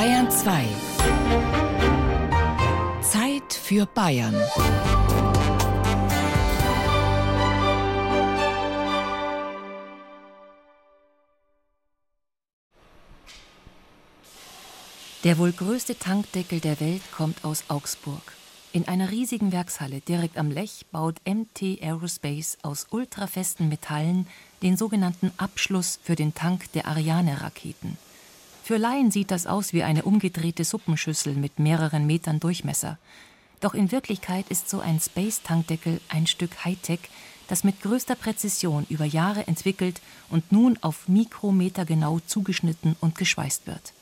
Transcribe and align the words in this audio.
Bayern 0.00 0.30
2. 0.30 0.64
Zeit 3.02 3.52
für 3.52 3.84
Bayern. 3.84 4.34
Der 15.22 15.36
wohl 15.36 15.52
größte 15.52 15.98
Tankdeckel 15.98 16.60
der 16.60 16.80
Welt 16.80 17.02
kommt 17.14 17.44
aus 17.44 17.64
Augsburg. 17.68 18.22
In 18.72 18.88
einer 18.88 19.10
riesigen 19.10 19.52
Werkshalle 19.52 20.00
direkt 20.00 20.38
am 20.38 20.50
Lech 20.50 20.86
baut 20.90 21.16
MT 21.28 21.82
Aerospace 21.82 22.56
aus 22.62 22.86
ultrafesten 22.88 23.68
Metallen 23.68 24.26
den 24.62 24.78
sogenannten 24.78 25.30
Abschluss 25.36 26.00
für 26.02 26.16
den 26.16 26.32
Tank 26.32 26.72
der 26.72 26.86
Ariane-Raketen. 26.86 27.98
Für 28.70 28.78
Laien 28.78 29.10
sieht 29.10 29.32
das 29.32 29.48
aus 29.48 29.72
wie 29.72 29.82
eine 29.82 30.04
umgedrehte 30.04 30.62
Suppenschüssel 30.62 31.34
mit 31.34 31.58
mehreren 31.58 32.06
Metern 32.06 32.38
Durchmesser. 32.38 32.98
Doch 33.58 33.74
in 33.74 33.90
Wirklichkeit 33.90 34.48
ist 34.48 34.70
so 34.70 34.78
ein 34.78 35.00
Space-Tankdeckel 35.00 36.00
ein 36.08 36.28
Stück 36.28 36.64
Hightech, 36.64 37.00
das 37.48 37.64
mit 37.64 37.82
größter 37.82 38.14
Präzision 38.14 38.86
über 38.88 39.04
Jahre 39.04 39.48
entwickelt 39.48 40.00
und 40.28 40.52
nun 40.52 40.78
auf 40.82 41.08
Mikrometer 41.08 41.84
genau 41.84 42.20
zugeschnitten 42.20 42.94
und 43.00 43.16
geschweißt 43.18 43.66
wird. 43.66 43.92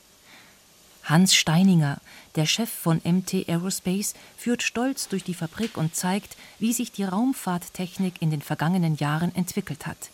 Hans 1.03 1.33
Steininger, 1.33 1.99
der 2.35 2.45
Chef 2.45 2.69
von 2.69 3.01
MT 3.03 3.49
Aerospace, 3.49 4.13
führt 4.37 4.61
stolz 4.61 5.07
durch 5.07 5.23
die 5.23 5.33
Fabrik 5.33 5.77
und 5.77 5.95
zeigt, 5.95 6.37
wie 6.59 6.73
sich 6.73 6.91
die 6.91 7.05
Raumfahrttechnik 7.05 8.21
in 8.21 8.29
den 8.29 8.43
vergangenen 8.43 8.97
Jahren 8.97 9.33
entwickelt 9.33 9.87
hat. 9.87 10.11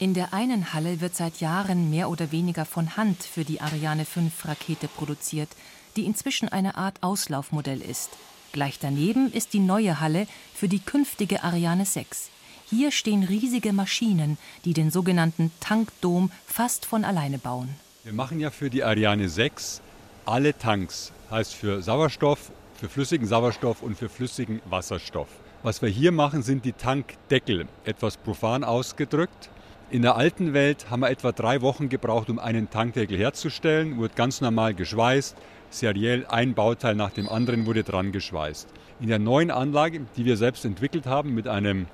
In 0.00 0.14
der 0.14 0.32
einen 0.32 0.72
Halle 0.72 1.02
wird 1.02 1.14
seit 1.14 1.40
Jahren 1.40 1.90
mehr 1.90 2.08
oder 2.08 2.32
weniger 2.32 2.64
von 2.64 2.96
Hand 2.96 3.22
für 3.22 3.44
die 3.44 3.60
Ariane 3.60 4.06
5 4.06 4.46
Rakete 4.46 4.88
produziert, 4.88 5.50
die 5.94 6.06
inzwischen 6.06 6.48
eine 6.48 6.78
Art 6.78 7.02
Auslaufmodell 7.02 7.82
ist. 7.82 8.08
Gleich 8.52 8.78
daneben 8.78 9.30
ist 9.30 9.52
die 9.52 9.58
neue 9.58 10.00
Halle 10.00 10.26
für 10.54 10.68
die 10.68 10.78
künftige 10.78 11.44
Ariane 11.44 11.84
6. 11.84 12.30
Hier 12.70 12.92
stehen 12.92 13.24
riesige 13.24 13.74
Maschinen, 13.74 14.38
die 14.64 14.72
den 14.72 14.90
sogenannten 14.90 15.52
Tankdom 15.60 16.30
fast 16.46 16.86
von 16.86 17.04
alleine 17.04 17.36
bauen. 17.36 17.68
Wir 18.02 18.14
machen 18.14 18.40
ja 18.40 18.50
für 18.50 18.70
die 18.70 18.82
Ariane 18.82 19.28
6 19.28 19.82
alle 20.24 20.56
Tanks, 20.56 21.12
heißt 21.30 21.52
für 21.52 21.82
Sauerstoff, 21.82 22.50
für 22.74 22.88
flüssigen 22.88 23.26
Sauerstoff 23.26 23.82
und 23.82 23.98
für 23.98 24.08
flüssigen 24.08 24.62
Wasserstoff. 24.64 25.28
Was 25.62 25.82
wir 25.82 25.90
hier 25.90 26.10
machen, 26.10 26.42
sind 26.42 26.64
die 26.64 26.72
Tankdeckel, 26.72 27.68
etwas 27.84 28.16
profan 28.16 28.64
ausgedrückt. 28.64 29.50
In 29.92 30.02
der 30.02 30.14
alten 30.14 30.54
Welt 30.54 30.88
haben 30.88 31.00
wir 31.00 31.10
etwa 31.10 31.32
drei 31.32 31.62
Wochen 31.62 31.88
gebraucht, 31.88 32.30
um 32.30 32.38
einen 32.38 32.70
Tankdeckel 32.70 33.18
herzustellen, 33.18 33.96
wurde 33.96 34.14
ganz 34.14 34.40
normal 34.40 34.72
geschweißt, 34.72 35.36
seriell 35.68 36.26
ein 36.26 36.54
Bauteil 36.54 36.94
nach 36.94 37.10
dem 37.10 37.28
anderen 37.28 37.66
wurde 37.66 37.82
dran 37.82 38.12
geschweißt. 38.12 38.68
In 39.00 39.08
der 39.08 39.18
neuen 39.18 39.50
Anlage, 39.50 40.02
die 40.16 40.24
wir 40.24 40.36
selbst 40.36 40.64
entwickelt 40.64 41.06
haben 41.06 41.34
mit 41.34 41.48
einem 41.48 41.86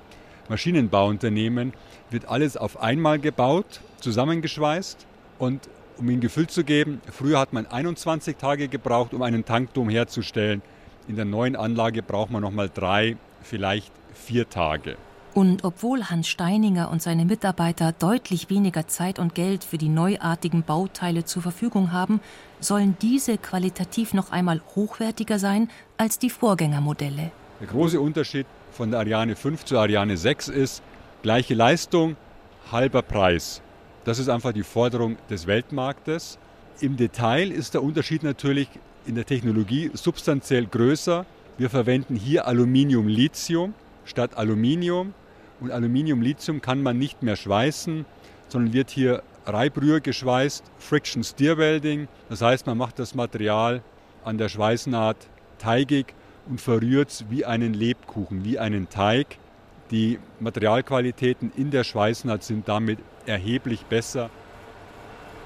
Maschinenbauunternehmen, 0.47 1.73
wird 2.11 2.27
alles 2.27 2.55
auf 2.55 2.79
einmal 2.79 3.17
gebaut, 3.17 3.81
zusammengeschweißt 3.99 5.07
und 5.39 5.67
um 5.97 6.07
Ihnen 6.07 6.21
Gefühl 6.21 6.45
zu 6.45 6.63
geben, 6.63 7.01
früher 7.11 7.39
hat 7.39 7.51
man 7.51 7.65
21 7.65 8.37
Tage 8.37 8.67
gebraucht, 8.67 9.15
um 9.15 9.23
einen 9.23 9.43
Tankdom 9.43 9.89
herzustellen. 9.89 10.61
In 11.07 11.15
der 11.15 11.25
neuen 11.25 11.55
Anlage 11.55 12.03
braucht 12.03 12.29
man 12.29 12.43
nochmal 12.43 12.69
drei, 12.71 13.17
vielleicht 13.41 13.91
vier 14.13 14.47
Tage. 14.47 14.97
Und 15.37 15.63
obwohl 15.63 16.05
Hans 16.05 16.27
Steininger 16.27 16.89
und 16.89 16.99
seine 16.99 17.23
Mitarbeiter 17.23 17.91
deutlich 17.91 18.49
weniger 18.49 18.87
Zeit 18.87 19.19
und 19.19 19.35
Geld 19.35 19.63
für 19.63 19.77
die 19.77 19.87
neuartigen 19.87 20.63
Bauteile 20.63 21.25
zur 21.25 21.43
Verfügung 21.43 21.91
haben, 21.91 22.21
sollen 22.59 22.97
diese 23.03 23.37
qualitativ 23.37 24.15
noch 24.15 24.31
einmal 24.31 24.63
hochwertiger 24.73 25.37
sein 25.37 25.69
als 25.95 26.17
die 26.17 26.31
Vorgängermodelle. 26.31 27.29
Der 27.59 27.67
große 27.67 28.01
Unterschied 28.01 28.47
von 28.71 28.89
der 28.89 28.99
Ariane 29.01 29.35
5 29.35 29.63
zur 29.63 29.79
Ariane 29.79 30.17
6 30.17 30.47
ist 30.47 30.81
gleiche 31.21 31.53
Leistung, 31.53 32.15
halber 32.71 33.03
Preis. 33.03 33.61
Das 34.05 34.17
ist 34.17 34.29
einfach 34.29 34.53
die 34.53 34.63
Forderung 34.63 35.17
des 35.29 35.45
Weltmarktes. 35.45 36.39
Im 36.79 36.97
Detail 36.97 37.51
ist 37.51 37.75
der 37.75 37.83
Unterschied 37.83 38.23
natürlich 38.23 38.69
in 39.05 39.13
der 39.13 39.27
Technologie 39.27 39.91
substanziell 39.93 40.65
größer. 40.65 41.27
Wir 41.59 41.69
verwenden 41.69 42.15
hier 42.15 42.47
Aluminium-Lithium 42.47 43.75
statt 44.03 44.35
Aluminium. 44.35 45.13
Und 45.59 45.71
Aluminium-Lithium 45.71 46.61
kann 46.61 46.83
man 46.83 46.97
nicht 46.97 47.23
mehr 47.23 47.35
schweißen, 47.35 48.05
sondern 48.47 48.73
wird 48.73 48.89
hier 48.89 49.23
Reibrühr 49.45 50.01
geschweißt, 50.01 50.63
Friction 50.77 51.23
Steer 51.23 51.57
Welding. 51.57 52.07
Das 52.29 52.41
heißt, 52.41 52.67
man 52.67 52.77
macht 52.77 52.99
das 52.99 53.15
Material 53.15 53.81
an 54.23 54.37
der 54.37 54.49
Schweißnaht 54.49 55.17
teigig 55.57 56.13
und 56.47 56.61
verrührt 56.61 57.09
es 57.09 57.25
wie 57.29 57.45
einen 57.45 57.73
Lebkuchen, 57.73 58.43
wie 58.43 58.59
einen 58.59 58.89
Teig. 58.89 59.37
Die 59.89 60.19
Materialqualitäten 60.39 61.51
in 61.55 61.71
der 61.71 61.83
Schweißnaht 61.83 62.43
sind 62.43 62.67
damit 62.67 62.99
erheblich 63.25 63.85
besser. 63.85 64.29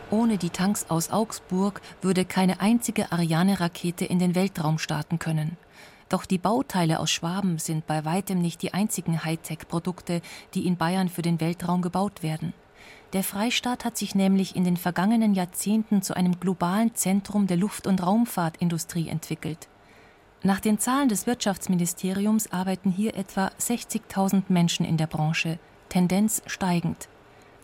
Ohne 0.10 0.38
die 0.38 0.50
Tanks 0.50 0.88
aus 0.90 1.10
Augsburg 1.10 1.80
würde 2.02 2.26
keine 2.26 2.60
einzige 2.60 3.12
Ariane-Rakete 3.12 4.04
in 4.04 4.20
den 4.20 4.36
Weltraum 4.36 4.78
starten 4.78 5.20
können. 5.20 5.58
Doch 6.12 6.26
die 6.26 6.38
Bauteile 6.38 7.00
aus 7.00 7.10
Schwaben 7.10 7.58
sind 7.58 7.88
bei 7.88 8.04
weitem 8.04 8.42
nicht 8.42 8.62
die 8.62 8.74
einzigen 8.74 9.24
Hightech-Produkte, 9.24 10.22
die 10.54 10.68
in 10.68 10.76
Bayern 10.76 11.08
für 11.08 11.22
den 11.22 11.40
Weltraum 11.40 11.82
gebaut 11.82 12.22
werden. 12.22 12.54
Der 13.14 13.24
Freistaat 13.24 13.86
hat 13.86 13.98
sich 13.98 14.14
nämlich 14.14 14.58
in 14.58 14.66
den 14.66 14.76
vergangenen 14.76 15.34
Jahrzehnten 15.34 16.02
zu 16.02 16.14
einem 16.14 16.38
globalen 16.38 16.94
Zentrum 16.96 17.48
der 17.48 17.56
Luft- 17.56 17.88
und 17.88 18.04
Raumfahrtindustrie 18.04 19.08
entwickelt. 19.08 19.70
Nach 20.44 20.60
den 20.60 20.80
Zahlen 20.80 21.08
des 21.08 21.28
Wirtschaftsministeriums 21.28 22.52
arbeiten 22.52 22.92
hier 22.92 23.16
etwa 23.16 23.50
60.000 23.58 24.44
Menschen 24.50 24.86
in 24.86 24.98
der 24.98 25.08
Branche, 25.08 25.60
Tendenz 25.88 26.42
steigend. 26.46 27.08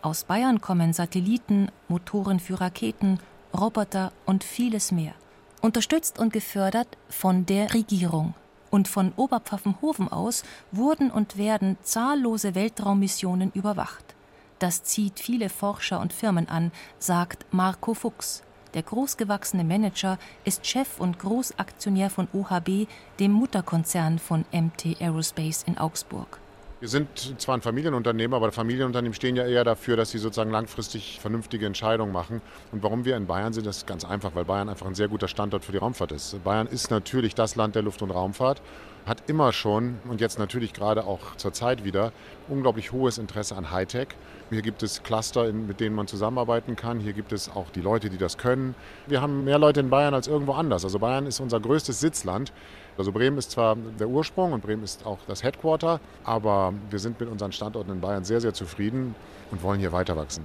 Aus 0.00 0.24
Bayern 0.24 0.62
kommen 0.62 0.94
Satelliten, 0.94 1.70
Motoren 1.88 2.40
für 2.40 2.62
Raketen, 2.62 3.18
Roboter 3.52 4.10
und 4.24 4.42
vieles 4.42 4.90
mehr. 4.90 5.12
Unterstützt 5.60 6.18
und 6.20 6.32
gefördert 6.32 6.88
von 7.08 7.44
der 7.44 7.74
Regierung. 7.74 8.34
Und 8.70 8.86
von 8.86 9.12
Oberpfaffenhofen 9.16 10.12
aus 10.12 10.44
wurden 10.70 11.10
und 11.10 11.36
werden 11.36 11.78
zahllose 11.82 12.54
Weltraummissionen 12.54 13.50
überwacht. 13.52 14.14
Das 14.58 14.82
zieht 14.82 15.18
viele 15.18 15.48
Forscher 15.48 16.00
und 16.00 16.12
Firmen 16.12 16.48
an, 16.48 16.70
sagt 16.98 17.46
Marco 17.50 17.94
Fuchs. 17.94 18.42
Der 18.74 18.82
großgewachsene 18.82 19.64
Manager 19.64 20.18
ist 20.44 20.66
Chef 20.66 21.00
und 21.00 21.18
Großaktionär 21.18 22.10
von 22.10 22.28
OHB, 22.32 22.86
dem 23.18 23.32
Mutterkonzern 23.32 24.18
von 24.18 24.44
MT 24.52 25.00
Aerospace 25.00 25.62
in 25.62 25.78
Augsburg. 25.78 26.38
Wir 26.80 26.88
sind 26.88 27.40
zwar 27.40 27.56
ein 27.56 27.60
Familienunternehmen, 27.60 28.34
aber 28.34 28.52
Familienunternehmen 28.52 29.12
stehen 29.12 29.34
ja 29.34 29.44
eher 29.44 29.64
dafür, 29.64 29.96
dass 29.96 30.12
sie 30.12 30.18
sozusagen 30.18 30.52
langfristig 30.52 31.18
vernünftige 31.20 31.66
Entscheidungen 31.66 32.12
machen. 32.12 32.40
Und 32.70 32.84
warum 32.84 33.04
wir 33.04 33.16
in 33.16 33.26
Bayern 33.26 33.52
sind, 33.52 33.66
das 33.66 33.78
ist 33.78 33.88
ganz 33.88 34.04
einfach, 34.04 34.36
weil 34.36 34.44
Bayern 34.44 34.68
einfach 34.68 34.86
ein 34.86 34.94
sehr 34.94 35.08
guter 35.08 35.26
Standort 35.26 35.64
für 35.64 35.72
die 35.72 35.78
Raumfahrt 35.78 36.12
ist. 36.12 36.40
Bayern 36.44 36.68
ist 36.68 36.92
natürlich 36.92 37.34
das 37.34 37.56
Land 37.56 37.74
der 37.74 37.82
Luft- 37.82 38.00
und 38.00 38.12
Raumfahrt, 38.12 38.62
hat 39.06 39.28
immer 39.28 39.52
schon 39.52 39.98
und 40.08 40.20
jetzt 40.20 40.38
natürlich 40.38 40.72
gerade 40.72 41.04
auch 41.04 41.34
zur 41.34 41.52
Zeit 41.52 41.82
wieder 41.82 42.12
unglaublich 42.46 42.92
hohes 42.92 43.18
Interesse 43.18 43.56
an 43.56 43.72
Hightech. 43.72 44.08
Hier 44.50 44.62
gibt 44.62 44.84
es 44.84 45.02
Cluster, 45.02 45.52
mit 45.52 45.80
denen 45.80 45.96
man 45.96 46.06
zusammenarbeiten 46.06 46.76
kann. 46.76 47.00
Hier 47.00 47.12
gibt 47.12 47.32
es 47.32 47.48
auch 47.48 47.70
die 47.70 47.80
Leute, 47.80 48.08
die 48.08 48.18
das 48.18 48.38
können. 48.38 48.76
Wir 49.08 49.20
haben 49.20 49.42
mehr 49.42 49.58
Leute 49.58 49.80
in 49.80 49.90
Bayern 49.90 50.14
als 50.14 50.28
irgendwo 50.28 50.52
anders. 50.52 50.84
Also 50.84 51.00
Bayern 51.00 51.26
ist 51.26 51.40
unser 51.40 51.58
größtes 51.58 51.98
Sitzland. 51.98 52.52
Also 52.98 53.12
Bremen 53.12 53.38
ist 53.38 53.52
zwar 53.52 53.76
der 53.76 54.08
Ursprung 54.08 54.52
und 54.52 54.60
Bremen 54.60 54.82
ist 54.82 55.06
auch 55.06 55.20
das 55.28 55.44
Headquarter, 55.44 56.00
aber 56.24 56.74
wir 56.90 56.98
sind 56.98 57.20
mit 57.20 57.28
unseren 57.28 57.52
Standorten 57.52 57.92
in 57.92 58.00
Bayern 58.00 58.24
sehr, 58.24 58.40
sehr 58.40 58.52
zufrieden 58.52 59.14
und 59.52 59.62
wollen 59.62 59.78
hier 59.78 59.92
weiter 59.92 60.16
wachsen. 60.16 60.44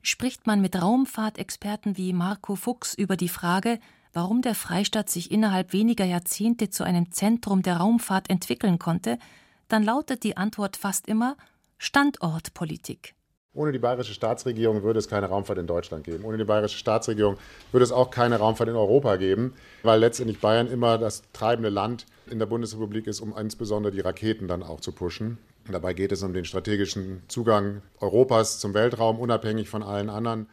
Spricht 0.00 0.46
man 0.46 0.60
mit 0.60 0.80
Raumfahrtexperten 0.80 1.96
wie 1.96 2.12
Marco 2.12 2.54
Fuchs 2.54 2.94
über 2.94 3.16
die 3.16 3.28
Frage, 3.28 3.80
warum 4.12 4.42
der 4.42 4.54
Freistaat 4.54 5.10
sich 5.10 5.32
innerhalb 5.32 5.72
weniger 5.72 6.04
Jahrzehnte 6.04 6.70
zu 6.70 6.84
einem 6.84 7.10
Zentrum 7.10 7.62
der 7.62 7.78
Raumfahrt 7.78 8.30
entwickeln 8.30 8.78
konnte, 8.78 9.18
dann 9.66 9.82
lautet 9.82 10.22
die 10.22 10.36
Antwort 10.36 10.76
fast 10.76 11.08
immer 11.08 11.36
Standortpolitik. 11.78 13.14
Ohne 13.54 13.70
die 13.70 13.78
bayerische 13.78 14.14
Staatsregierung 14.14 14.82
würde 14.82 14.98
es 14.98 15.08
keine 15.08 15.26
Raumfahrt 15.26 15.58
in 15.58 15.66
Deutschland 15.66 16.04
geben. 16.04 16.24
Ohne 16.24 16.38
die 16.38 16.44
bayerische 16.44 16.78
Staatsregierung 16.78 17.36
würde 17.70 17.84
es 17.84 17.92
auch 17.92 18.10
keine 18.10 18.38
Raumfahrt 18.38 18.70
in 18.70 18.76
Europa 18.76 19.16
geben, 19.16 19.52
weil 19.82 20.00
letztendlich 20.00 20.40
Bayern 20.40 20.68
immer 20.68 20.96
das 20.96 21.22
treibende 21.34 21.68
Land 21.68 22.06
in 22.30 22.38
der 22.38 22.46
Bundesrepublik 22.46 23.06
ist, 23.06 23.20
um 23.20 23.36
insbesondere 23.36 23.92
die 23.92 24.00
Raketen 24.00 24.48
dann 24.48 24.62
auch 24.62 24.80
zu 24.80 24.92
pushen. 24.92 25.36
Dabei 25.70 25.92
geht 25.92 26.12
es 26.12 26.22
um 26.22 26.32
den 26.32 26.46
strategischen 26.46 27.22
Zugang 27.28 27.82
Europas 28.00 28.58
zum 28.58 28.72
Weltraum, 28.72 29.20
unabhängig 29.20 29.68
von 29.68 29.82
allen 29.82 30.08
anderen. 30.08 30.48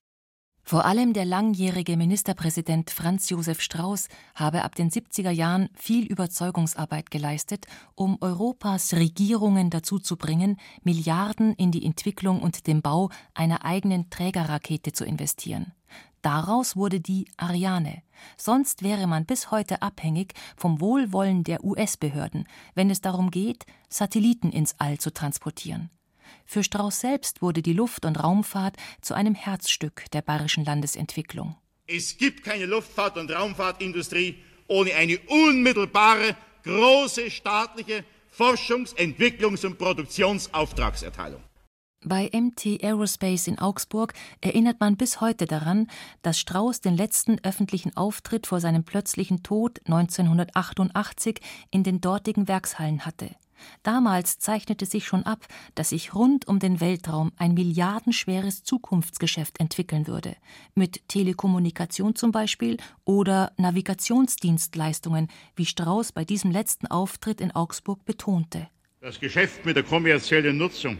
Vor 0.69 0.85
allem 0.85 1.13
der 1.13 1.25
langjährige 1.25 1.97
Ministerpräsident 1.97 2.91
Franz 2.91 3.31
Josef 3.31 3.59
Strauß 3.59 4.07
habe 4.35 4.63
ab 4.63 4.75
den 4.75 4.91
70er 4.91 5.31
Jahren 5.31 5.69
viel 5.73 6.05
Überzeugungsarbeit 6.05 7.09
geleistet, 7.09 7.65
um 7.95 8.19
Europas 8.21 8.93
Regierungen 8.93 9.71
dazu 9.71 9.97
zu 9.97 10.15
bringen, 10.15 10.57
Milliarden 10.83 11.55
in 11.55 11.71
die 11.71 11.83
Entwicklung 11.83 12.39
und 12.39 12.67
den 12.67 12.83
Bau 12.83 13.09
einer 13.33 13.65
eigenen 13.65 14.11
Trägerrakete 14.11 14.91
zu 14.91 15.05
investieren. 15.05 15.73
Daraus 16.21 16.75
wurde 16.75 16.99
die 16.99 17.25
Ariane. 17.35 18.03
Sonst 18.37 18.83
wäre 18.83 19.07
man 19.07 19.25
bis 19.25 19.49
heute 19.49 19.81
abhängig 19.81 20.35
vom 20.55 20.79
Wohlwollen 20.81 21.43
der 21.43 21.63
US-Behörden, 21.63 22.47
wenn 22.75 22.91
es 22.91 23.01
darum 23.01 23.31
geht, 23.31 23.65
Satelliten 23.87 24.51
ins 24.51 24.75
All 24.77 24.99
zu 24.99 25.11
transportieren. 25.11 25.89
Für 26.51 26.63
Strauß 26.63 27.01
selbst 27.01 27.43
wurde 27.43 27.61
die 27.61 27.73
Luft- 27.73 28.05
und 28.05 28.23
Raumfahrt 28.23 28.75
zu 29.01 29.13
einem 29.13 29.35
Herzstück 29.35 30.09
der 30.13 30.23
bayerischen 30.23 30.65
Landesentwicklung. 30.65 31.55
Es 31.85 32.17
gibt 32.17 32.43
keine 32.43 32.65
Luftfahrt- 32.65 33.19
und 33.19 33.29
Raumfahrtindustrie 33.29 34.39
ohne 34.67 34.95
eine 34.95 35.19
unmittelbare, 35.27 36.35
große 36.63 37.29
staatliche 37.29 38.03
Forschungs-, 38.35 38.95
Entwicklungs- 38.95 39.63
und 39.63 39.77
Produktionsauftragserteilung. 39.77 41.43
Bei 42.03 42.31
MT 42.33 42.81
Aerospace 42.81 43.45
in 43.45 43.59
Augsburg 43.59 44.13
erinnert 44.41 44.79
man 44.79 44.97
bis 44.97 45.21
heute 45.21 45.45
daran, 45.45 45.85
dass 46.23 46.39
Strauß 46.39 46.81
den 46.81 46.97
letzten 46.97 47.37
öffentlichen 47.43 47.95
Auftritt 47.95 48.47
vor 48.47 48.59
seinem 48.59 48.83
plötzlichen 48.83 49.43
Tod 49.43 49.81
1988 49.85 51.41
in 51.69 51.83
den 51.83 52.01
dortigen 52.01 52.47
Werkshallen 52.47 53.05
hatte. 53.05 53.35
Damals 53.83 54.39
zeichnete 54.39 54.85
sich 54.85 55.05
schon 55.05 55.23
ab, 55.23 55.47
dass 55.75 55.89
sich 55.89 56.13
rund 56.13 56.47
um 56.47 56.59
den 56.59 56.79
Weltraum 56.79 57.31
ein 57.37 57.53
milliardenschweres 57.53 58.63
Zukunftsgeschäft 58.63 59.59
entwickeln 59.59 60.07
würde, 60.07 60.35
mit 60.75 61.07
Telekommunikation 61.07 62.15
zum 62.15 62.31
Beispiel 62.31 62.77
oder 63.05 63.51
Navigationsdienstleistungen, 63.57 65.27
wie 65.55 65.65
Strauß 65.65 66.11
bei 66.11 66.25
diesem 66.25 66.51
letzten 66.51 66.87
Auftritt 66.87 67.41
in 67.41 67.51
Augsburg 67.51 68.05
betonte. 68.05 68.67
Das 69.01 69.19
Geschäft 69.19 69.65
mit 69.65 69.75
der 69.75 69.83
kommerziellen 69.83 70.57
Nutzung 70.57 70.97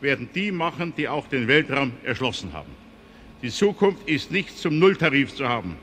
werden 0.00 0.28
die 0.34 0.52
machen, 0.52 0.92
die 0.96 1.08
auch 1.08 1.26
den 1.26 1.48
Weltraum 1.48 1.92
erschlossen 2.04 2.52
haben. 2.52 2.70
Die 3.42 3.50
Zukunft 3.50 4.08
ist 4.08 4.30
nicht 4.30 4.56
zum 4.56 4.78
Nulltarif 4.78 5.34
zu 5.34 5.48
haben. 5.48 5.76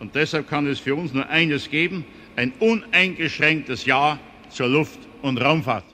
Und 0.00 0.14
deshalb 0.14 0.48
kann 0.48 0.66
es 0.66 0.80
für 0.80 0.94
uns 0.94 1.12
nur 1.12 1.28
eines 1.28 1.70
geben, 1.70 2.04
ein 2.36 2.52
uneingeschränktes 2.58 3.84
Ja 3.84 4.18
zur 4.50 4.68
Luft- 4.68 5.08
und 5.24 5.38
Raumfahrt. 5.38 5.86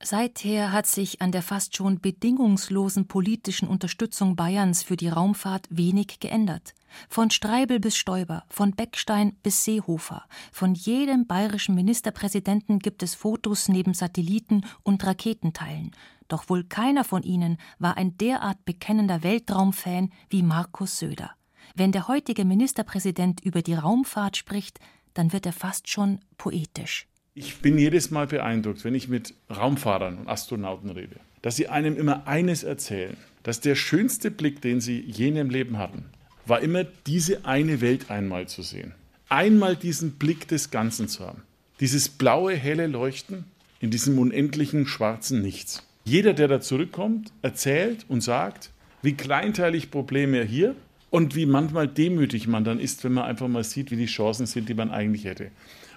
Seither 0.00 0.70
hat 0.70 0.86
sich 0.86 1.20
an 1.20 1.32
der 1.32 1.42
fast 1.42 1.76
schon 1.76 1.98
bedingungslosen 1.98 3.08
politischen 3.08 3.66
Unterstützung 3.66 4.36
Bayerns 4.36 4.82
für 4.82 4.96
die 4.96 5.08
Raumfahrt 5.08 5.66
wenig 5.70 6.20
geändert. 6.20 6.74
Von 7.08 7.30
Streibel 7.30 7.80
bis 7.80 7.96
Stoiber, 7.96 8.44
von 8.48 8.72
Beckstein 8.72 9.34
bis 9.42 9.64
Seehofer, 9.64 10.24
von 10.52 10.74
jedem 10.74 11.26
bayerischen 11.26 11.74
Ministerpräsidenten 11.74 12.78
gibt 12.78 13.02
es 13.02 13.14
Fotos 13.14 13.68
neben 13.68 13.94
Satelliten 13.94 14.64
und 14.82 15.04
Raketenteilen. 15.04 15.90
Doch 16.28 16.48
wohl 16.48 16.64
keiner 16.64 17.02
von 17.02 17.22
ihnen 17.22 17.58
war 17.78 17.96
ein 17.96 18.16
derart 18.18 18.64
bekennender 18.64 19.22
Weltraumfan 19.22 20.12
wie 20.28 20.42
Markus 20.42 20.98
Söder. 20.98 21.30
Wenn 21.74 21.92
der 21.92 22.06
heutige 22.06 22.44
Ministerpräsident 22.44 23.42
über 23.42 23.62
die 23.62 23.74
Raumfahrt 23.74 24.36
spricht, 24.36 24.78
dann 25.14 25.32
wird 25.32 25.46
er 25.46 25.52
fast 25.52 25.88
schon 25.88 26.20
poetisch. 26.36 27.08
Ich 27.36 27.56
bin 27.56 27.78
jedes 27.78 28.12
Mal 28.12 28.28
beeindruckt, 28.28 28.84
wenn 28.84 28.94
ich 28.94 29.08
mit 29.08 29.34
Raumfahrern 29.50 30.18
und 30.18 30.28
Astronauten 30.28 30.90
rede, 30.90 31.16
dass 31.42 31.56
sie 31.56 31.66
einem 31.66 31.96
immer 31.96 32.28
eines 32.28 32.62
erzählen, 32.62 33.16
dass 33.42 33.60
der 33.60 33.74
schönste 33.74 34.30
Blick, 34.30 34.60
den 34.60 34.80
sie 34.80 35.00
je 35.00 35.28
in 35.28 35.36
ihrem 35.36 35.50
Leben 35.50 35.78
hatten, 35.78 36.04
war 36.46 36.60
immer 36.60 36.84
diese 36.84 37.44
eine 37.44 37.80
Welt 37.80 38.08
einmal 38.08 38.46
zu 38.46 38.62
sehen. 38.62 38.94
Einmal 39.28 39.74
diesen 39.74 40.12
Blick 40.12 40.46
des 40.46 40.70
Ganzen 40.70 41.08
zu 41.08 41.26
haben. 41.26 41.42
Dieses 41.80 42.08
blaue, 42.08 42.54
helle 42.54 42.86
Leuchten 42.86 43.46
in 43.80 43.90
diesem 43.90 44.16
unendlichen 44.20 44.86
schwarzen 44.86 45.42
Nichts. 45.42 45.82
Jeder, 46.04 46.34
der 46.34 46.46
da 46.46 46.60
zurückkommt, 46.60 47.32
erzählt 47.42 48.06
und 48.08 48.20
sagt, 48.20 48.70
wie 49.02 49.14
kleinteilig 49.14 49.90
Probleme 49.90 50.44
hier 50.44 50.76
und 51.10 51.34
wie 51.34 51.46
manchmal 51.46 51.88
demütig 51.88 52.46
man 52.46 52.62
dann 52.62 52.78
ist, 52.78 53.02
wenn 53.02 53.14
man 53.14 53.24
einfach 53.24 53.48
mal 53.48 53.64
sieht, 53.64 53.90
wie 53.90 53.96
die 53.96 54.06
Chancen 54.06 54.46
sind, 54.46 54.68
die 54.68 54.74
man 54.74 54.92
eigentlich 54.92 55.24
hätte. 55.24 55.50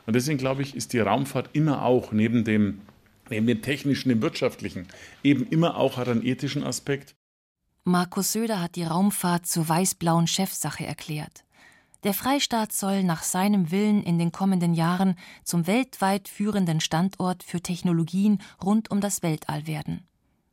Und 0.07 0.15
deswegen 0.15 0.37
glaube 0.37 0.61
ich, 0.61 0.75
ist 0.75 0.93
die 0.93 0.99
Raumfahrt 0.99 1.49
immer 1.53 1.83
auch 1.83 2.11
neben 2.11 2.45
dem, 2.45 2.81
neben 3.29 3.45
dem 3.45 3.61
technischen, 3.61 4.09
dem 4.09 4.21
wirtschaftlichen, 4.21 4.87
eben 5.21 5.45
immer 5.47 5.77
auch 5.77 5.97
hat 5.97 6.07
einen 6.07 6.25
ethischen 6.25 6.63
Aspekt. 6.63 7.13
Markus 7.83 8.31
Söder 8.31 8.61
hat 8.61 8.75
die 8.75 8.83
Raumfahrt 8.83 9.45
zur 9.45 9.67
weiß-blauen 9.67 10.27
Chefsache 10.27 10.85
erklärt. 10.85 11.43
Der 12.03 12.13
Freistaat 12.13 12.71
soll 12.71 13.03
nach 13.03 13.23
seinem 13.23 13.69
Willen 13.71 14.01
in 14.01 14.17
den 14.17 14.31
kommenden 14.31 14.73
Jahren 14.73 15.15
zum 15.43 15.67
weltweit 15.67 16.29
führenden 16.29 16.79
Standort 16.79 17.43
für 17.43 17.61
Technologien 17.61 18.39
rund 18.63 18.89
um 18.91 19.01
das 19.01 19.23
Weltall 19.23 19.67
werden. 19.67 20.07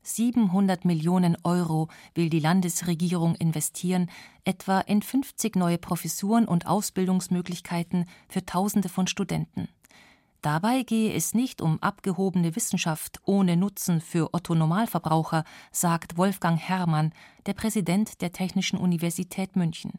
700 0.06 0.84
Millionen 0.84 1.36
Euro 1.44 1.88
will 2.14 2.28
die 2.28 2.40
Landesregierung 2.40 3.34
investieren, 3.36 4.10
etwa 4.44 4.80
in 4.80 5.02
50 5.02 5.56
neue 5.56 5.78
Professuren 5.78 6.46
und 6.46 6.66
Ausbildungsmöglichkeiten 6.66 8.06
für 8.28 8.44
Tausende 8.44 8.88
von 8.88 9.06
Studenten. 9.06 9.68
Dabei 10.42 10.82
gehe 10.82 11.14
es 11.14 11.32
nicht 11.32 11.62
um 11.62 11.82
abgehobene 11.82 12.54
Wissenschaft 12.54 13.18
ohne 13.24 13.56
Nutzen 13.56 14.02
für 14.02 14.34
Otto 14.34 14.54
Normalverbraucher, 14.54 15.42
sagt 15.72 16.18
Wolfgang 16.18 16.60
Herrmann, 16.60 17.14
der 17.46 17.54
Präsident 17.54 18.20
der 18.20 18.30
Technischen 18.30 18.78
Universität 18.78 19.56
München. 19.56 19.92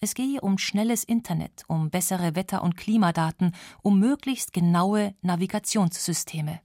Es 0.00 0.14
gehe 0.14 0.42
um 0.42 0.58
schnelles 0.58 1.04
Internet, 1.04 1.64
um 1.68 1.88
bessere 1.88 2.36
Wetter- 2.36 2.62
und 2.62 2.76
Klimadaten, 2.76 3.54
um 3.82 3.98
möglichst 3.98 4.52
genaue 4.52 5.14
Navigationssysteme. 5.22 6.60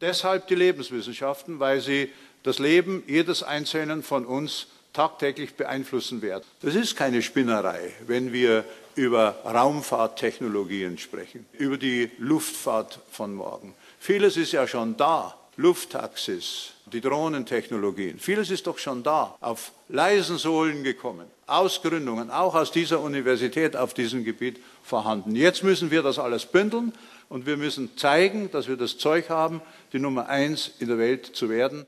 Deshalb 0.00 0.48
die 0.48 0.54
Lebenswissenschaften, 0.54 1.60
weil 1.60 1.80
sie 1.80 2.10
das 2.42 2.58
Leben 2.58 3.02
jedes 3.06 3.42
Einzelnen 3.42 4.02
von 4.02 4.26
uns 4.26 4.66
tagtäglich 4.92 5.54
beeinflussen 5.54 6.22
werden. 6.22 6.44
Das 6.62 6.74
ist 6.74 6.96
keine 6.96 7.22
Spinnerei, 7.22 7.92
wenn 8.06 8.32
wir 8.32 8.64
über 8.94 9.40
Raumfahrttechnologien 9.44 10.98
sprechen, 10.98 11.46
über 11.52 11.76
die 11.76 12.10
Luftfahrt 12.18 13.00
von 13.10 13.34
morgen. 13.34 13.74
Vieles 13.98 14.36
ist 14.36 14.52
ja 14.52 14.66
schon 14.68 14.96
da. 14.96 15.36
Lufttaxis, 15.56 16.73
die 16.92 17.00
Drohnentechnologien, 17.00 18.18
vieles 18.18 18.50
ist 18.50 18.66
doch 18.66 18.78
schon 18.78 19.02
da, 19.02 19.36
auf 19.40 19.72
leisen 19.88 20.38
Sohlen 20.38 20.84
gekommen. 20.84 21.26
Ausgründungen, 21.46 22.30
auch 22.30 22.54
aus 22.54 22.72
dieser 22.72 23.00
Universität 23.00 23.76
auf 23.76 23.94
diesem 23.94 24.24
Gebiet 24.24 24.60
vorhanden. 24.82 25.36
Jetzt 25.36 25.62
müssen 25.62 25.90
wir 25.90 26.02
das 26.02 26.18
alles 26.18 26.46
bündeln 26.46 26.92
und 27.28 27.46
wir 27.46 27.56
müssen 27.56 27.96
zeigen, 27.96 28.50
dass 28.50 28.68
wir 28.68 28.76
das 28.76 28.98
Zeug 28.98 29.28
haben, 29.28 29.60
die 29.92 29.98
Nummer 29.98 30.28
eins 30.28 30.70
in 30.78 30.88
der 30.88 30.98
Welt 30.98 31.26
zu 31.26 31.48
werden. 31.48 31.86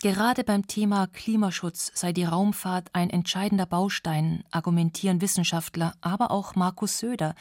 Gerade 0.00 0.44
beim 0.44 0.68
Thema 0.68 1.08
Klimaschutz 1.08 1.90
sei 1.94 2.12
die 2.12 2.22
Raumfahrt 2.22 2.90
ein 2.92 3.10
entscheidender 3.10 3.66
Baustein, 3.66 4.44
argumentieren 4.52 5.20
Wissenschaftler, 5.20 5.94
aber 6.00 6.30
auch 6.30 6.54
Markus 6.54 6.98
Söder. 6.98 7.34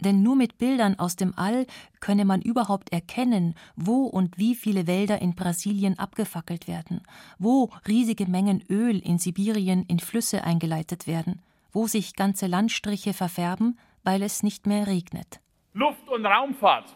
Denn 0.00 0.22
nur 0.22 0.36
mit 0.36 0.58
Bildern 0.58 0.98
aus 0.98 1.16
dem 1.16 1.32
All 1.36 1.66
könne 2.00 2.24
man 2.24 2.42
überhaupt 2.42 2.92
erkennen, 2.92 3.54
wo 3.76 4.04
und 4.04 4.38
wie 4.38 4.54
viele 4.54 4.86
Wälder 4.86 5.22
in 5.22 5.34
Brasilien 5.34 5.98
abgefackelt 5.98 6.68
werden, 6.68 7.02
wo 7.38 7.70
riesige 7.86 8.26
Mengen 8.26 8.62
Öl 8.68 8.98
in 8.98 9.18
Sibirien 9.18 9.84
in 9.86 9.98
Flüsse 9.98 10.44
eingeleitet 10.44 11.06
werden, 11.06 11.40
wo 11.72 11.86
sich 11.86 12.16
ganze 12.16 12.46
Landstriche 12.46 13.14
verfärben, 13.14 13.78
weil 14.02 14.22
es 14.22 14.42
nicht 14.42 14.66
mehr 14.66 14.86
regnet. 14.86 15.40
Luft- 15.72 16.08
und 16.08 16.26
Raumfahrt. 16.26 16.94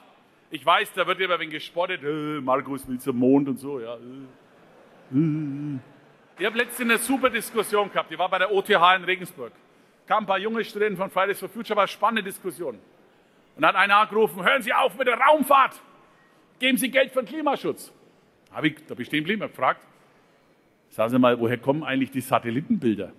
Ich 0.50 0.64
weiß, 0.64 0.92
da 0.94 1.06
wird 1.06 1.20
immer 1.20 1.38
wenn 1.38 1.50
gespottet, 1.50 2.02
äh, 2.02 2.40
Markus 2.40 2.86
will 2.88 2.98
zum 2.98 3.18
Mond 3.18 3.48
und 3.48 3.58
so, 3.58 3.80
ja. 3.80 3.94
Äh, 3.94 5.18
äh. 5.18 5.78
Ich 6.38 6.46
habe 6.46 6.56
letztens 6.56 6.80
eine 6.80 6.98
super 6.98 7.30
Diskussion 7.30 7.90
gehabt, 7.90 8.10
die 8.10 8.18
war 8.18 8.28
bei 8.28 8.38
der 8.38 8.52
OTH 8.52 8.70
in 8.96 9.04
Regensburg. 9.04 9.52
Kamen 10.08 10.24
ein 10.24 10.26
paar 10.26 10.38
junge 10.38 10.64
Studenten 10.64 10.96
von 10.96 11.10
Fridays 11.10 11.38
for 11.38 11.50
Future, 11.50 11.76
war 11.76 11.82
eine 11.82 11.88
spannende 11.88 12.22
Diskussion. 12.22 12.76
Und 12.76 13.62
dann 13.62 13.68
hat 13.68 13.76
einer 13.76 13.96
angerufen, 13.96 14.42
hören 14.42 14.62
Sie 14.62 14.72
auf 14.72 14.96
mit 14.96 15.06
der 15.06 15.18
Raumfahrt, 15.20 15.78
geben 16.58 16.78
Sie 16.78 16.90
Geld 16.90 17.12
für 17.12 17.22
den 17.22 17.28
Klimaschutz. 17.28 17.92
Hab 18.50 18.64
ich, 18.64 18.76
da 18.86 18.92
habe 18.92 19.02
ich 19.02 19.08
stehen 19.08 19.20
geblieben, 19.20 19.42
gefragt, 19.42 19.86
sagen 20.88 21.10
Sie 21.10 21.18
mal, 21.18 21.38
woher 21.38 21.58
kommen 21.58 21.84
eigentlich 21.84 22.10
die 22.10 22.22
Satellitenbilder? 22.22 23.12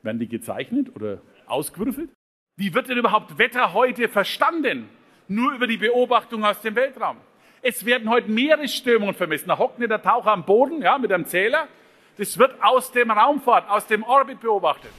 Werden 0.00 0.18
die 0.18 0.26
gezeichnet 0.26 0.96
oder 0.96 1.20
ausgewürfelt? 1.46 2.10
Wie 2.56 2.72
wird 2.72 2.88
denn 2.88 2.96
überhaupt 2.96 3.36
Wetter 3.36 3.74
heute 3.74 4.08
verstanden? 4.08 4.88
Nur 5.28 5.52
über 5.52 5.66
die 5.66 5.76
Beobachtung 5.76 6.44
aus 6.46 6.62
dem 6.62 6.74
Weltraum. 6.74 7.18
Es 7.60 7.84
werden 7.84 8.08
heute 8.08 8.30
Meeresströmungen 8.30 9.14
vermessen. 9.14 9.48
Da 9.48 9.58
hockt 9.58 9.78
nicht 9.78 9.90
der 9.90 10.02
Taucher 10.02 10.32
am 10.32 10.46
Boden 10.46 10.80
ja, 10.80 10.96
mit 10.96 11.12
einem 11.12 11.26
Zähler. 11.26 11.68
Das 12.16 12.38
wird 12.38 12.54
aus 12.62 12.90
dem 12.90 13.10
Raumfahrt, 13.10 13.68
aus 13.70 13.86
dem 13.86 14.02
Orbit 14.02 14.40
beobachtet. 14.40 14.90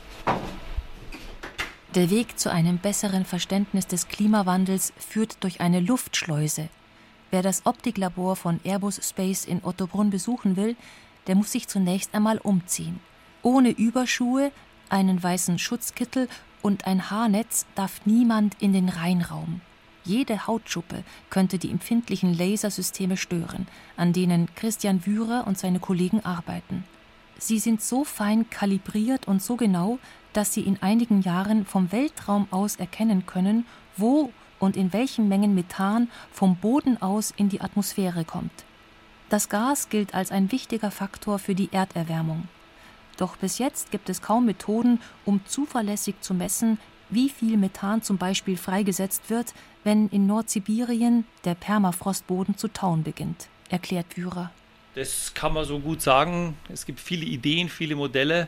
Der 1.95 2.09
Weg 2.09 2.39
zu 2.39 2.51
einem 2.51 2.79
besseren 2.79 3.23
Verständnis 3.23 3.85
des 3.85 4.07
Klimawandels 4.07 4.93
führt 4.97 5.37
durch 5.41 5.61
eine 5.61 5.79
Luftschleuse. 5.79 6.69
Wer 7.29 7.43
das 7.43 7.67
Optiklabor 7.67 8.35
von 8.35 8.59
Airbus 8.63 8.99
Space 9.07 9.45
in 9.45 9.63
Ottobrunn 9.63 10.09
besuchen 10.09 10.55
will, 10.55 10.75
der 11.27 11.35
muss 11.35 11.51
sich 11.51 11.67
zunächst 11.67 12.15
einmal 12.15 12.39
umziehen. 12.39 12.99
Ohne 13.43 13.69
Überschuhe, 13.69 14.51
einen 14.89 15.21
weißen 15.21 15.59
Schutzkittel 15.59 16.29
und 16.63 16.87
ein 16.87 17.11
Haarnetz 17.11 17.67
darf 17.75 18.01
niemand 18.05 18.59
in 18.59 18.73
den 18.73 18.89
Reinraum. 18.89 19.61
Jede 20.03 20.47
Hautschuppe 20.47 21.03
könnte 21.29 21.59
die 21.59 21.69
empfindlichen 21.69 22.35
Lasersysteme 22.35 23.17
stören, 23.17 23.67
an 23.97 24.13
denen 24.13 24.49
Christian 24.55 25.05
Wührer 25.05 25.45
und 25.45 25.59
seine 25.59 25.79
Kollegen 25.79 26.25
arbeiten. 26.25 26.85
Sie 27.37 27.59
sind 27.59 27.83
so 27.83 28.03
fein 28.03 28.49
kalibriert 28.49 29.27
und 29.27 29.43
so 29.43 29.57
genau, 29.57 29.99
dass 30.33 30.53
sie 30.53 30.61
in 30.61 30.81
einigen 30.81 31.21
Jahren 31.21 31.65
vom 31.65 31.91
Weltraum 31.91 32.47
aus 32.51 32.75
erkennen 32.75 33.25
können, 33.25 33.65
wo 33.97 34.31
und 34.59 34.77
in 34.77 34.93
welchen 34.93 35.27
Mengen 35.27 35.55
Methan 35.55 36.09
vom 36.31 36.55
Boden 36.55 37.01
aus 37.01 37.33
in 37.35 37.49
die 37.49 37.61
Atmosphäre 37.61 38.25
kommt. 38.25 38.51
Das 39.29 39.49
Gas 39.49 39.89
gilt 39.89 40.13
als 40.13 40.31
ein 40.31 40.51
wichtiger 40.51 40.91
Faktor 40.91 41.39
für 41.39 41.55
die 41.55 41.69
Erderwärmung. 41.71 42.47
Doch 43.17 43.37
bis 43.37 43.57
jetzt 43.57 43.91
gibt 43.91 44.09
es 44.09 44.21
kaum 44.21 44.45
Methoden, 44.45 44.99
um 45.25 45.41
zuverlässig 45.45 46.15
zu 46.21 46.33
messen, 46.33 46.79
wie 47.09 47.29
viel 47.29 47.57
Methan 47.57 48.01
zum 48.01 48.17
Beispiel 48.17 48.57
freigesetzt 48.57 49.29
wird, 49.29 49.53
wenn 49.83 50.07
in 50.09 50.25
Nordsibirien 50.25 51.25
der 51.45 51.55
Permafrostboden 51.55 52.57
zu 52.57 52.67
tauen 52.69 53.03
beginnt, 53.03 53.47
erklärt 53.69 54.17
Wührer. 54.17 54.51
Das 54.95 55.33
kann 55.33 55.53
man 55.53 55.65
so 55.65 55.79
gut 55.79 56.01
sagen. 56.01 56.55
Es 56.69 56.85
gibt 56.85 56.99
viele 56.99 57.25
Ideen, 57.25 57.69
viele 57.69 57.95
Modelle. 57.95 58.47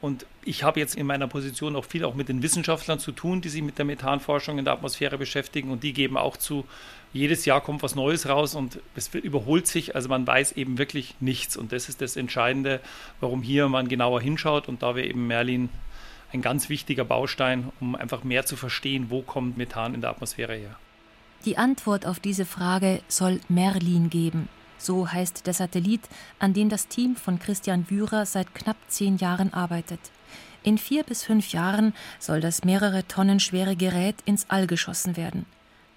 Und 0.00 0.24
ich 0.44 0.62
habe 0.62 0.80
jetzt 0.80 0.94
in 0.94 1.06
meiner 1.06 1.28
Position 1.28 1.76
auch 1.76 1.84
viel 1.84 2.04
auch 2.04 2.14
mit 2.14 2.30
den 2.30 2.42
Wissenschaftlern 2.42 2.98
zu 2.98 3.12
tun, 3.12 3.42
die 3.42 3.50
sich 3.50 3.60
mit 3.60 3.76
der 3.76 3.84
Methanforschung 3.84 4.58
in 4.58 4.64
der 4.64 4.74
Atmosphäre 4.74 5.18
beschäftigen. 5.18 5.70
Und 5.70 5.82
die 5.82 5.92
geben 5.92 6.16
auch 6.16 6.38
zu, 6.38 6.64
jedes 7.12 7.44
Jahr 7.44 7.60
kommt 7.60 7.82
was 7.82 7.94
Neues 7.94 8.26
raus 8.26 8.54
und 8.54 8.78
es 8.96 9.14
überholt 9.14 9.66
sich. 9.66 9.94
Also 9.94 10.08
man 10.08 10.26
weiß 10.26 10.52
eben 10.52 10.78
wirklich 10.78 11.16
nichts. 11.20 11.56
Und 11.56 11.72
das 11.72 11.90
ist 11.90 12.00
das 12.00 12.16
Entscheidende, 12.16 12.80
warum 13.20 13.42
hier 13.42 13.68
man 13.68 13.88
genauer 13.88 14.22
hinschaut. 14.22 14.68
Und 14.68 14.82
da 14.82 14.96
wir 14.96 15.04
eben 15.04 15.26
Merlin 15.26 15.68
ein 16.32 16.40
ganz 16.40 16.70
wichtiger 16.70 17.04
Baustein, 17.04 17.70
um 17.80 17.94
einfach 17.94 18.24
mehr 18.24 18.46
zu 18.46 18.56
verstehen, 18.56 19.06
wo 19.10 19.20
kommt 19.20 19.58
Methan 19.58 19.94
in 19.94 20.00
der 20.00 20.10
Atmosphäre 20.10 20.54
her. 20.54 20.76
Die 21.44 21.58
Antwort 21.58 22.06
auf 22.06 22.20
diese 22.20 22.46
Frage 22.46 23.00
soll 23.08 23.40
Merlin 23.48 24.08
geben. 24.08 24.48
So 24.80 25.12
heißt 25.12 25.46
der 25.46 25.52
Satellit, 25.52 26.00
an 26.38 26.54
dem 26.54 26.70
das 26.70 26.88
Team 26.88 27.14
von 27.14 27.38
Christian 27.38 27.90
Wührer 27.90 28.24
seit 28.24 28.54
knapp 28.54 28.78
zehn 28.88 29.18
Jahren 29.18 29.52
arbeitet. 29.52 30.00
In 30.62 30.78
vier 30.78 31.04
bis 31.04 31.22
fünf 31.22 31.52
Jahren 31.52 31.94
soll 32.18 32.40
das 32.40 32.64
mehrere 32.64 33.06
Tonnen 33.06 33.40
schwere 33.40 33.76
Gerät 33.76 34.16
ins 34.24 34.48
All 34.48 34.66
geschossen 34.66 35.18
werden. 35.18 35.44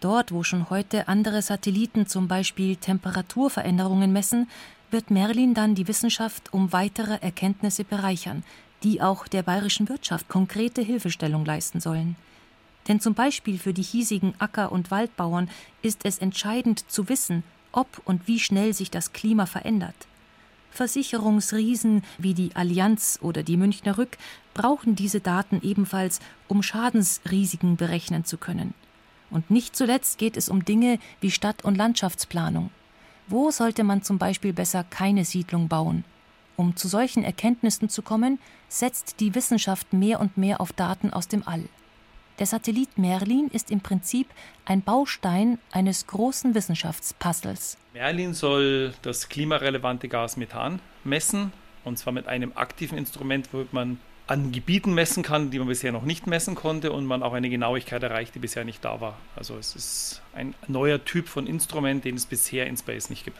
Dort, 0.02 0.34
wo 0.34 0.44
schon 0.44 0.70
heute 0.70 1.08
andere 1.08 1.42
Satelliten 1.42 2.08
zum 2.08 2.28
Beispiel 2.28 2.76
Temperaturveränderungen 2.76 4.12
messen, 4.12 4.50
wird 4.92 5.12
Merlin 5.12 5.54
dann 5.54 5.76
die 5.76 5.88
Wissenschaft 5.88 6.54
um 6.54 6.74
weitere 6.74 7.20
Erkenntnisse 7.22 7.86
bereichern, 7.86 8.44
die 8.84 9.02
auch 9.02 9.30
der 9.30 9.44
bayerischen 9.44 9.88
Wirtschaft 9.88 10.28
konkrete 10.28 10.82
Hilfestellung 10.82 11.46
leisten 11.46 11.80
sollen. 11.80 12.18
Denn 12.90 13.00
zum 13.00 13.14
Beispiel 13.14 13.58
für 13.58 13.74
die 13.74 13.82
hiesigen 13.82 14.34
Acker- 14.40 14.74
und 14.74 14.92
Waldbauern 14.92 15.50
ist 15.82 16.02
es 16.04 16.20
entscheidend 16.20 16.92
zu 16.92 17.08
wissen, 17.08 17.44
ob 17.74 18.02
und 18.06 18.28
wie 18.28 18.40
schnell 18.40 18.74
sich 18.74 18.90
das 18.90 19.12
Klima 19.12 19.46
verändert. 19.46 19.96
Versicherungsriesen 20.72 22.04
wie 22.18 22.34
die 22.34 22.56
Allianz 22.56 23.20
oder 23.22 23.44
die 23.44 23.58
Münchner 23.58 23.98
Rück 23.98 24.18
brauchen 24.54 24.96
diese 24.96 25.20
Daten 25.20 25.60
ebenfalls, 25.62 26.20
um 26.48 26.64
Schadensrisiken 26.64 27.76
berechnen 27.76 28.26
zu 28.26 28.38
können. 28.38 28.74
Und 29.30 29.52
nicht 29.52 29.76
zuletzt 29.76 30.18
geht 30.18 30.38
es 30.38 30.50
um 30.50 30.66
Dinge 30.66 31.00
wie 31.22 31.32
Stadt- 31.32 31.64
und 31.66 31.76
Landschaftsplanung. 31.76 32.72
Wo 33.28 33.52
sollte 33.52 33.84
man 33.84 34.04
zum 34.04 34.18
Beispiel 34.18 34.54
besser 34.54 34.84
keine 34.84 35.26
Siedlung 35.26 35.68
bauen? 35.68 36.04
Um 36.56 36.76
zu 36.76 36.88
solchen 36.88 37.24
Erkenntnissen 37.24 37.90
zu 37.90 38.02
kommen, 38.02 38.40
setzt 38.68 39.20
die 39.20 39.34
Wissenschaft 39.34 39.94
mehr 39.94 40.20
und 40.20 40.38
mehr 40.38 40.62
auf 40.62 40.72
Daten 40.72 41.12
aus 41.12 41.28
dem 41.28 41.48
All. 41.48 41.64
Der 42.40 42.48
Satellit 42.48 42.98
Merlin 42.98 43.48
ist 43.54 43.70
im 43.70 43.82
Prinzip 43.82 44.28
ein 44.66 44.82
Baustein 44.82 45.60
eines 45.72 46.08
großen 46.08 46.56
Wissenschaftspuzzles. 46.56 47.78
Merlin 47.94 48.34
soll 48.34 48.94
das 49.04 49.30
klimarelevante 49.30 50.08
Gas 50.08 50.36
Methan 50.36 50.80
messen, 51.04 51.54
und 51.84 52.00
zwar 52.00 52.12
mit 52.12 52.28
einem 52.28 52.54
aktiven 52.56 52.98
Instrument, 52.98 53.50
wo 53.52 53.66
man 53.72 54.00
an 54.26 54.52
Gebieten 54.52 54.96
messen 54.96 55.22
kann, 55.22 55.52
die 55.52 55.60
man 55.60 55.68
bisher 55.68 55.92
noch 55.92 56.06
nicht 56.06 56.26
messen 56.26 56.56
konnte 56.56 56.92
und 56.92 57.06
man 57.06 57.22
auch 57.22 57.34
eine 57.34 57.50
Genauigkeit 57.50 58.02
erreicht, 58.02 58.34
die 58.34 58.40
bisher 58.40 58.64
nicht 58.64 58.84
da 58.84 59.00
war. 59.00 59.20
Also 59.36 59.58
es 59.58 59.76
ist 59.76 60.22
ein 60.34 60.56
neuer 60.68 61.04
Typ 61.06 61.28
von 61.28 61.46
Instrument, 61.46 62.04
den 62.04 62.16
es 62.16 62.26
bisher 62.26 62.66
in 62.66 62.78
Space 62.78 63.12
nicht 63.12 63.26
gibt. 63.26 63.38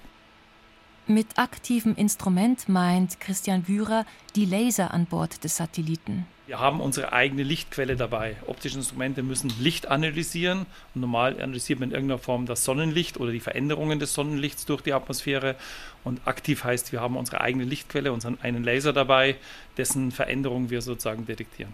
Mit 1.08 1.38
aktivem 1.38 1.96
Instrument 1.96 2.70
meint 2.70 3.20
Christian 3.20 3.68
Wührer 3.68 4.06
die 4.38 4.46
Laser 4.46 4.94
an 4.94 5.06
Bord 5.06 5.44
des 5.44 5.58
Satelliten. 5.58 6.26
Wir 6.48 6.60
haben 6.60 6.80
unsere 6.80 7.12
eigene 7.12 7.44
Lichtquelle 7.44 7.98
dabei. 7.98 8.38
Optische 8.48 8.78
Instrumente 8.78 9.22
müssen 9.22 9.52
Licht 9.60 9.88
analysieren. 9.88 10.66
Und 10.96 11.02
normal 11.02 11.34
analysiert 11.42 11.82
man 11.82 11.90
in 11.90 11.96
irgendeiner 11.96 12.20
Form 12.20 12.46
das 12.46 12.64
Sonnenlicht 12.64 13.18
oder 13.18 13.34
die 13.34 13.42
Veränderungen 13.42 14.00
des 14.00 14.14
Sonnenlichts 14.14 14.66
durch 14.66 14.82
die 14.82 14.94
Atmosphäre. 14.94 15.58
Und 16.06 16.26
aktiv 16.26 16.64
heißt, 16.64 16.94
wir 16.94 17.02
haben 17.02 17.18
unsere 17.18 17.42
eigene 17.42 17.66
Lichtquelle, 17.66 18.14
unseren 18.14 18.38
einen 18.42 18.64
Laser 18.64 18.94
dabei, 18.94 19.36
dessen 19.76 20.12
Veränderungen 20.12 20.70
wir 20.70 20.82
sozusagen 20.82 21.26
detektieren. 21.26 21.74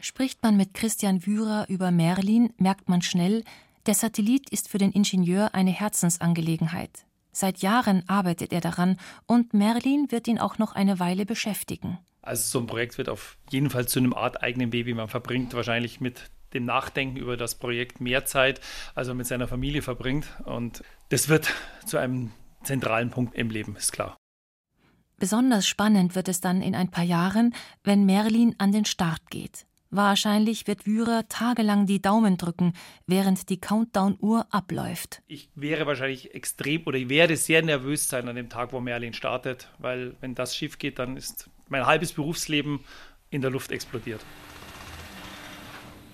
Spricht 0.00 0.42
man 0.42 0.56
mit 0.56 0.72
Christian 0.72 1.26
Wührer 1.26 1.66
über 1.68 1.90
Merlin, 1.90 2.54
merkt 2.58 2.88
man 2.88 3.02
schnell, 3.02 3.44
der 3.86 3.94
Satellit 3.94 4.50
ist 4.50 4.68
für 4.68 4.78
den 4.78 4.92
Ingenieur 4.92 5.54
eine 5.54 5.70
Herzensangelegenheit. 5.70 7.05
Seit 7.38 7.58
Jahren 7.58 8.02
arbeitet 8.08 8.54
er 8.54 8.62
daran 8.62 8.96
und 9.26 9.52
Merlin 9.52 10.10
wird 10.10 10.26
ihn 10.26 10.38
auch 10.38 10.56
noch 10.56 10.74
eine 10.74 10.98
Weile 11.00 11.26
beschäftigen. 11.26 11.98
Also 12.22 12.48
so 12.48 12.60
ein 12.60 12.66
Projekt 12.66 12.96
wird 12.96 13.10
auf 13.10 13.36
jeden 13.50 13.68
Fall 13.68 13.86
zu 13.86 13.98
einem 13.98 14.14
Art 14.14 14.42
eigenen 14.42 14.70
Baby. 14.70 14.94
Man 14.94 15.08
verbringt 15.08 15.52
wahrscheinlich 15.52 16.00
mit 16.00 16.30
dem 16.54 16.64
Nachdenken 16.64 17.18
über 17.18 17.36
das 17.36 17.56
Projekt 17.56 18.00
mehr 18.00 18.24
Zeit, 18.24 18.62
als 18.94 19.08
man 19.08 19.18
mit 19.18 19.26
seiner 19.26 19.48
Familie 19.48 19.82
verbringt. 19.82 20.28
Und 20.46 20.82
das 21.10 21.28
wird 21.28 21.52
zu 21.84 21.98
einem 21.98 22.32
zentralen 22.62 23.10
Punkt 23.10 23.34
im 23.34 23.50
Leben, 23.50 23.76
ist 23.76 23.92
klar. 23.92 24.16
Besonders 25.18 25.68
spannend 25.68 26.14
wird 26.14 26.28
es 26.28 26.40
dann 26.40 26.62
in 26.62 26.74
ein 26.74 26.90
paar 26.90 27.04
Jahren, 27.04 27.54
wenn 27.84 28.06
Merlin 28.06 28.54
an 28.56 28.72
den 28.72 28.86
Start 28.86 29.28
geht. 29.28 29.66
Wahrscheinlich 29.96 30.66
wird 30.66 30.84
Wührer 30.84 31.26
tagelang 31.26 31.86
die 31.86 32.02
Daumen 32.02 32.36
drücken, 32.36 32.74
während 33.06 33.48
die 33.48 33.56
Countdown-Uhr 33.56 34.46
abläuft. 34.50 35.22
Ich 35.26 35.48
wäre 35.54 35.86
wahrscheinlich 35.86 36.34
extrem 36.34 36.86
oder 36.86 36.98
ich 36.98 37.08
werde 37.08 37.34
sehr 37.38 37.62
nervös 37.62 38.06
sein 38.06 38.28
an 38.28 38.36
dem 38.36 38.50
Tag, 38.50 38.74
wo 38.74 38.80
Merlin 38.80 39.14
startet, 39.14 39.70
weil 39.78 40.14
wenn 40.20 40.34
das 40.34 40.54
schief 40.54 40.78
geht, 40.78 40.98
dann 40.98 41.16
ist 41.16 41.48
mein 41.70 41.86
halbes 41.86 42.12
Berufsleben 42.12 42.80
in 43.30 43.40
der 43.40 43.50
Luft 43.50 43.72
explodiert. 43.72 44.20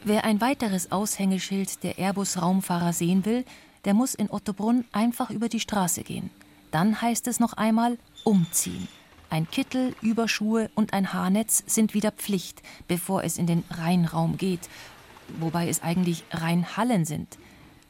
Wer 0.04 0.22
ein 0.22 0.40
weiteres 0.40 0.92
Aushängeschild 0.92 1.82
der 1.82 1.98
Airbus-Raumfahrer 1.98 2.92
sehen 2.92 3.24
will, 3.24 3.44
der 3.84 3.94
muss 3.94 4.14
in 4.14 4.30
Ottobrunn 4.30 4.84
einfach 4.92 5.30
über 5.30 5.48
die 5.48 5.58
Straße 5.58 6.04
gehen. 6.04 6.30
Dann 6.70 7.02
heißt 7.02 7.26
es 7.26 7.40
noch 7.40 7.54
einmal 7.54 7.98
umziehen. 8.22 8.86
Ein 9.32 9.50
Kittel, 9.50 9.96
Überschuhe 10.02 10.70
und 10.74 10.92
ein 10.92 11.14
Haarnetz 11.14 11.64
sind 11.66 11.94
wieder 11.94 12.12
Pflicht, 12.12 12.62
bevor 12.86 13.24
es 13.24 13.38
in 13.38 13.46
den 13.46 13.64
Rheinraum 13.70 14.36
geht, 14.36 14.68
wobei 15.40 15.70
es 15.70 15.82
eigentlich 15.82 16.24
Rheinhallen 16.32 17.06
sind. 17.06 17.38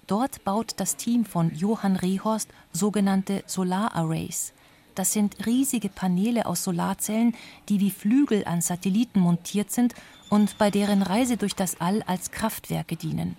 Dort 0.06 0.44
baut 0.44 0.74
das 0.76 0.94
Team 0.94 1.24
von 1.24 1.52
Johann 1.52 1.96
Rehorst 1.96 2.48
sogenannte 2.72 3.42
Solararrays. 3.48 4.52
Das 4.94 5.12
sind 5.12 5.44
riesige 5.44 5.88
Paneele 5.88 6.46
aus 6.46 6.62
Solarzellen, 6.62 7.34
die 7.68 7.80
wie 7.80 7.90
Flügel 7.90 8.44
an 8.44 8.60
Satelliten 8.60 9.18
montiert 9.18 9.72
sind 9.72 9.96
und 10.30 10.58
bei 10.58 10.70
deren 10.70 11.02
Reise 11.02 11.36
durch 11.38 11.56
das 11.56 11.80
All 11.80 12.02
als 12.02 12.30
Kraftwerke 12.30 12.94
dienen. 12.94 13.36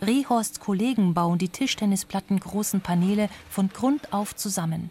Rehorsts 0.00 0.58
Kollegen 0.58 1.12
bauen 1.12 1.36
die 1.36 1.50
Tischtennisplatten 1.50 2.40
großen 2.40 2.80
Paneele 2.80 3.28
von 3.50 3.68
Grund 3.68 4.14
auf 4.14 4.34
zusammen. 4.34 4.88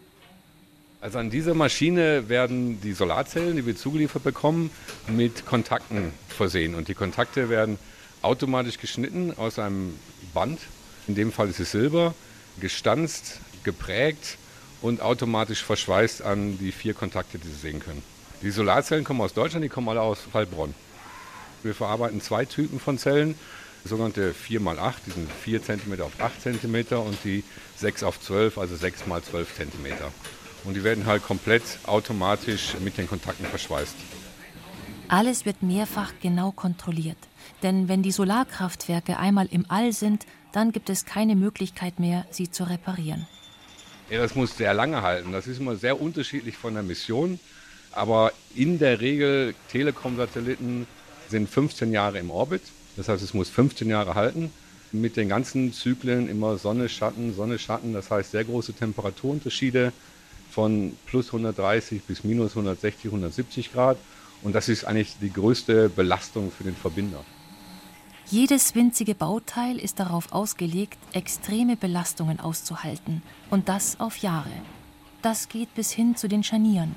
Also 1.06 1.20
an 1.20 1.30
dieser 1.30 1.54
Maschine 1.54 2.28
werden 2.28 2.80
die 2.80 2.92
Solarzellen, 2.92 3.54
die 3.54 3.64
wir 3.64 3.76
zugeliefert 3.76 4.24
bekommen, 4.24 4.72
mit 5.06 5.46
Kontakten 5.46 6.12
versehen. 6.28 6.74
Und 6.74 6.88
die 6.88 6.94
Kontakte 6.94 7.48
werden 7.48 7.78
automatisch 8.22 8.76
geschnitten 8.78 9.32
aus 9.36 9.60
einem 9.60 9.94
Band. 10.34 10.58
In 11.06 11.14
dem 11.14 11.30
Fall 11.30 11.48
ist 11.48 11.60
es 11.60 11.70
Silber, 11.70 12.12
gestanzt, 12.58 13.38
geprägt 13.62 14.36
und 14.82 15.00
automatisch 15.00 15.62
verschweißt 15.62 16.22
an 16.22 16.58
die 16.58 16.72
vier 16.72 16.92
Kontakte, 16.92 17.38
die 17.38 17.46
Sie 17.46 17.54
sehen 17.54 17.78
können. 17.78 18.02
Die 18.42 18.50
Solarzellen 18.50 19.04
kommen 19.04 19.20
aus 19.20 19.32
Deutschland, 19.32 19.64
die 19.64 19.68
kommen 19.68 19.88
alle 19.88 20.00
aus 20.00 20.18
Heilbronn. 20.34 20.74
Wir 21.62 21.76
verarbeiten 21.76 22.20
zwei 22.20 22.46
Typen 22.46 22.80
von 22.80 22.98
Zellen, 22.98 23.36
sogenannte 23.84 24.34
4x8, 24.34 24.94
die 25.06 25.10
sind 25.12 25.30
4 25.30 25.62
cm 25.62 26.00
auf 26.00 26.18
8 26.18 26.42
cm 26.42 26.98
und 26.98 27.16
die 27.22 27.44
6 27.76 28.02
auf 28.02 28.20
12, 28.20 28.58
also 28.58 28.74
6 28.74 29.02
x 29.02 29.30
12 29.30 29.54
cm. 29.54 29.94
Und 30.66 30.74
die 30.74 30.82
werden 30.82 31.06
halt 31.06 31.22
komplett 31.22 31.62
automatisch 31.84 32.74
mit 32.80 32.98
den 32.98 33.08
Kontakten 33.08 33.46
verschweißt. 33.46 33.94
Alles 35.08 35.46
wird 35.46 35.62
mehrfach 35.62 36.12
genau 36.20 36.50
kontrolliert. 36.50 37.18
Denn 37.62 37.88
wenn 37.88 38.02
die 38.02 38.10
Solarkraftwerke 38.10 39.18
einmal 39.18 39.46
im 39.52 39.64
All 39.68 39.92
sind, 39.92 40.26
dann 40.52 40.72
gibt 40.72 40.90
es 40.90 41.04
keine 41.04 41.36
Möglichkeit 41.36 42.00
mehr, 42.00 42.26
sie 42.30 42.50
zu 42.50 42.68
reparieren. 42.68 43.28
Ja, 44.10 44.18
das 44.18 44.34
muss 44.34 44.56
sehr 44.56 44.74
lange 44.74 45.02
halten. 45.02 45.30
Das 45.30 45.46
ist 45.46 45.60
immer 45.60 45.76
sehr 45.76 46.00
unterschiedlich 46.00 46.56
von 46.56 46.74
der 46.74 46.82
Mission. 46.82 47.38
Aber 47.92 48.32
in 48.54 48.80
der 48.80 49.00
Regel, 49.00 49.54
Telekom-Satelliten 49.70 50.88
sind 51.28 51.48
15 51.48 51.92
Jahre 51.92 52.18
im 52.18 52.30
Orbit. 52.30 52.62
Das 52.96 53.08
heißt, 53.08 53.22
es 53.22 53.34
muss 53.34 53.48
15 53.48 53.88
Jahre 53.88 54.16
halten. 54.16 54.50
Mit 54.90 55.16
den 55.16 55.28
ganzen 55.28 55.72
Zyklen 55.72 56.28
immer 56.28 56.58
Sonne, 56.58 56.88
Schatten, 56.88 57.34
Sonne, 57.34 57.58
Schatten. 57.58 57.92
Das 57.92 58.10
heißt, 58.10 58.32
sehr 58.32 58.44
große 58.44 58.72
Temperaturunterschiede 58.72 59.92
von 60.56 60.96
plus 61.04 61.26
130 61.26 62.02
bis 62.04 62.24
minus 62.24 62.52
160, 62.52 63.04
170 63.04 63.74
Grad. 63.74 63.98
Und 64.42 64.54
das 64.54 64.70
ist 64.70 64.86
eigentlich 64.86 65.16
die 65.20 65.30
größte 65.30 65.90
Belastung 65.90 66.50
für 66.50 66.64
den 66.64 66.74
Verbinder. 66.74 67.22
Jedes 68.30 68.74
winzige 68.74 69.14
Bauteil 69.14 69.76
ist 69.78 70.00
darauf 70.00 70.32
ausgelegt, 70.32 70.96
extreme 71.12 71.76
Belastungen 71.76 72.40
auszuhalten. 72.40 73.22
Und 73.50 73.68
das 73.68 74.00
auf 74.00 74.16
Jahre. 74.16 74.50
Das 75.20 75.50
geht 75.50 75.74
bis 75.74 75.90
hin 75.90 76.16
zu 76.16 76.26
den 76.26 76.42
Scharnieren. 76.42 76.96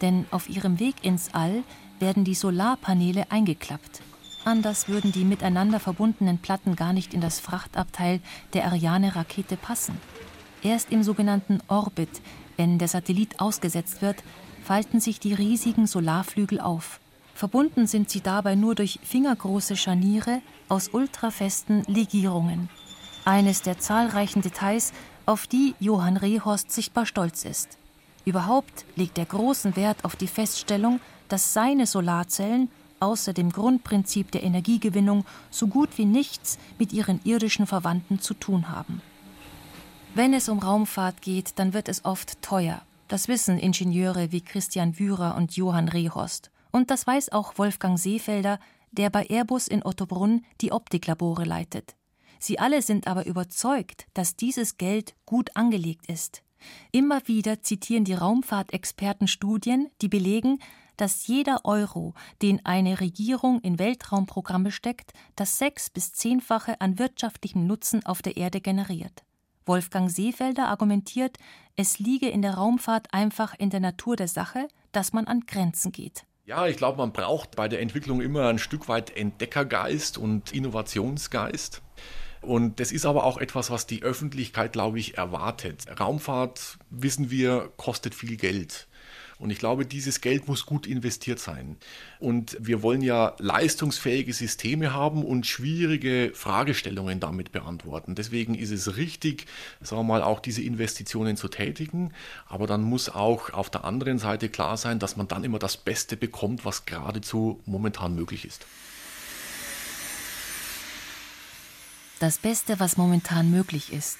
Denn 0.00 0.26
auf 0.30 0.48
ihrem 0.48 0.78
Weg 0.78 0.94
ins 1.02 1.34
All 1.34 1.64
werden 1.98 2.22
die 2.22 2.36
Solarpaneele 2.36 3.32
eingeklappt. 3.32 4.00
Anders 4.44 4.88
würden 4.88 5.10
die 5.10 5.24
miteinander 5.24 5.80
verbundenen 5.80 6.38
Platten 6.38 6.76
gar 6.76 6.92
nicht 6.92 7.14
in 7.14 7.20
das 7.20 7.40
Frachtabteil 7.40 8.20
der 8.54 8.66
Ariane-Rakete 8.66 9.56
passen. 9.56 9.98
Erst 10.62 10.92
im 10.92 11.02
sogenannten 11.02 11.58
Orbit, 11.66 12.20
wenn 12.62 12.78
der 12.78 12.86
Satellit 12.86 13.40
ausgesetzt 13.40 14.02
wird, 14.02 14.22
falten 14.62 15.00
sich 15.00 15.18
die 15.18 15.34
riesigen 15.34 15.88
Solarflügel 15.88 16.60
auf. 16.60 17.00
Verbunden 17.34 17.88
sind 17.88 18.08
sie 18.08 18.20
dabei 18.20 18.54
nur 18.54 18.76
durch 18.76 19.00
fingergroße 19.02 19.76
Scharniere 19.76 20.40
aus 20.68 20.90
ultrafesten 20.92 21.82
Legierungen. 21.88 22.68
Eines 23.24 23.62
der 23.62 23.80
zahlreichen 23.80 24.42
Details, 24.42 24.92
auf 25.26 25.48
die 25.48 25.74
Johann 25.80 26.16
Rehorst 26.16 26.70
sichtbar 26.70 27.04
stolz 27.04 27.44
ist. 27.44 27.78
Überhaupt 28.24 28.84
legt 28.94 29.18
er 29.18 29.26
großen 29.26 29.74
Wert 29.74 30.04
auf 30.04 30.14
die 30.14 30.28
Feststellung, 30.28 31.00
dass 31.26 31.52
seine 31.52 31.86
Solarzellen 31.88 32.68
außer 33.00 33.32
dem 33.32 33.50
Grundprinzip 33.50 34.30
der 34.30 34.44
Energiegewinnung 34.44 35.24
so 35.50 35.66
gut 35.66 35.98
wie 35.98 36.04
nichts 36.04 36.60
mit 36.78 36.92
ihren 36.92 37.20
irdischen 37.24 37.66
Verwandten 37.66 38.20
zu 38.20 38.34
tun 38.34 38.68
haben. 38.68 39.02
Wenn 40.14 40.34
es 40.34 40.50
um 40.50 40.58
Raumfahrt 40.58 41.22
geht, 41.22 41.58
dann 41.58 41.72
wird 41.72 41.88
es 41.88 42.04
oft 42.04 42.42
teuer. 42.42 42.82
Das 43.08 43.28
wissen 43.28 43.58
Ingenieure 43.58 44.30
wie 44.30 44.42
Christian 44.42 44.98
Wührer 44.98 45.36
und 45.36 45.56
Johann 45.56 45.88
Rehorst. 45.88 46.50
Und 46.70 46.90
das 46.90 47.06
weiß 47.06 47.32
auch 47.32 47.56
Wolfgang 47.56 47.98
Seefelder, 47.98 48.60
der 48.90 49.08
bei 49.08 49.24
Airbus 49.30 49.68
in 49.68 49.82
Ottobrunn 49.82 50.44
die 50.60 50.70
Optiklabore 50.70 51.44
leitet. 51.44 51.96
Sie 52.38 52.58
alle 52.58 52.82
sind 52.82 53.06
aber 53.06 53.24
überzeugt, 53.24 54.06
dass 54.12 54.36
dieses 54.36 54.76
Geld 54.76 55.14
gut 55.24 55.56
angelegt 55.56 56.04
ist. 56.10 56.42
Immer 56.90 57.26
wieder 57.26 57.62
zitieren 57.62 58.04
die 58.04 58.12
Raumfahrtexperten 58.12 59.28
Studien, 59.28 59.88
die 60.02 60.08
belegen, 60.08 60.58
dass 60.98 61.26
jeder 61.26 61.64
Euro, 61.64 62.12
den 62.42 62.66
eine 62.66 63.00
Regierung 63.00 63.60
in 63.60 63.78
Weltraumprogramme 63.78 64.72
steckt, 64.72 65.14
das 65.36 65.56
sechs- 65.56 65.88
bis 65.88 66.12
zehnfache 66.12 66.82
an 66.82 66.98
wirtschaftlichem 66.98 67.66
Nutzen 67.66 68.04
auf 68.04 68.20
der 68.20 68.36
Erde 68.36 68.60
generiert. 68.60 69.24
Wolfgang 69.66 70.10
Seefelder 70.10 70.68
argumentiert, 70.68 71.38
es 71.76 71.98
liege 71.98 72.28
in 72.28 72.42
der 72.42 72.54
Raumfahrt 72.54 73.12
einfach 73.14 73.54
in 73.58 73.70
der 73.70 73.80
Natur 73.80 74.16
der 74.16 74.28
Sache, 74.28 74.68
dass 74.92 75.12
man 75.12 75.26
an 75.26 75.40
Grenzen 75.46 75.92
geht. 75.92 76.24
Ja, 76.44 76.66
ich 76.66 76.76
glaube, 76.76 76.98
man 76.98 77.12
braucht 77.12 77.56
bei 77.56 77.68
der 77.68 77.80
Entwicklung 77.80 78.20
immer 78.20 78.48
ein 78.48 78.58
Stück 78.58 78.88
weit 78.88 79.16
Entdeckergeist 79.16 80.18
und 80.18 80.52
Innovationsgeist. 80.52 81.82
Und 82.40 82.80
das 82.80 82.90
ist 82.90 83.06
aber 83.06 83.24
auch 83.24 83.38
etwas, 83.38 83.70
was 83.70 83.86
die 83.86 84.02
Öffentlichkeit, 84.02 84.72
glaube 84.72 84.98
ich, 84.98 85.16
erwartet. 85.16 85.86
Raumfahrt, 86.00 86.78
wissen 86.90 87.30
wir, 87.30 87.72
kostet 87.76 88.16
viel 88.16 88.36
Geld. 88.36 88.88
Und 89.42 89.50
ich 89.50 89.58
glaube, 89.58 89.84
dieses 89.84 90.20
Geld 90.20 90.46
muss 90.46 90.66
gut 90.66 90.86
investiert 90.86 91.40
sein. 91.40 91.76
Und 92.20 92.56
wir 92.60 92.80
wollen 92.80 93.02
ja 93.02 93.34
leistungsfähige 93.40 94.32
Systeme 94.32 94.94
haben 94.94 95.24
und 95.24 95.48
schwierige 95.48 96.30
Fragestellungen 96.32 97.18
damit 97.18 97.50
beantworten. 97.50 98.14
Deswegen 98.14 98.54
ist 98.54 98.70
es 98.70 98.96
richtig, 98.96 99.46
sagen 99.80 100.02
wir 100.02 100.04
mal, 100.04 100.22
auch 100.22 100.38
diese 100.38 100.62
Investitionen 100.62 101.36
zu 101.36 101.48
tätigen. 101.48 102.12
Aber 102.46 102.68
dann 102.68 102.82
muss 102.82 103.08
auch 103.08 103.50
auf 103.50 103.68
der 103.68 103.84
anderen 103.84 104.20
Seite 104.20 104.48
klar 104.48 104.76
sein, 104.76 105.00
dass 105.00 105.16
man 105.16 105.26
dann 105.26 105.42
immer 105.42 105.58
das 105.58 105.76
Beste 105.76 106.16
bekommt, 106.16 106.64
was 106.64 106.86
geradezu 106.86 107.60
momentan 107.66 108.14
möglich 108.14 108.44
ist. 108.44 108.64
Das 112.20 112.38
Beste, 112.38 112.78
was 112.78 112.96
momentan 112.96 113.50
möglich 113.50 113.92
ist. 113.92 114.18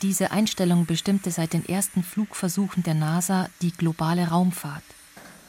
Diese 0.00 0.30
Einstellung 0.30 0.86
bestimmte 0.86 1.30
seit 1.30 1.52
den 1.52 1.68
ersten 1.68 2.02
Flugversuchen 2.02 2.82
der 2.82 2.94
NASA 2.94 3.48
die 3.60 3.72
globale 3.72 4.28
Raumfahrt. 4.28 4.82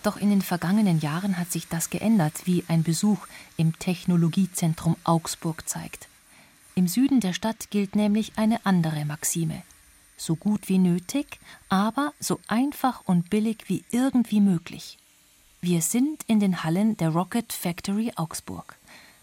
Doch 0.04 0.18
in 0.18 0.30
den 0.30 0.42
vergangenen 0.42 1.00
Jahren 1.00 1.38
hat 1.38 1.52
sich 1.52 1.70
das 1.70 1.90
geändert, 1.90 2.42
wie 2.46 2.66
ein 2.68 2.84
Besuch 2.84 3.26
im 3.56 3.80
Technologiezentrum 3.80 4.98
Augsburg 5.06 5.68
zeigt. 5.68 6.10
Im 6.76 6.88
Süden 6.88 7.20
der 7.20 7.34
Stadt 7.34 7.70
gilt 7.70 7.96
nämlich 7.96 8.34
eine 8.36 8.66
andere 8.66 9.06
Maxime. 9.06 9.64
So 10.18 10.36
gut 10.36 10.70
wie 10.70 10.78
nötig, 10.78 11.40
aber 11.70 12.14
so 12.20 12.40
einfach 12.48 13.02
und 13.06 13.30
billig 13.30 13.66
wie 13.68 13.84
irgendwie 13.92 14.42
möglich. 14.42 14.98
Wir 15.62 15.82
sind 15.82 16.24
in 16.28 16.40
den 16.40 16.64
Hallen 16.64 16.98
der 16.98 17.10
Rocket 17.10 17.54
Factory 17.54 18.12
Augsburg. 18.18 18.76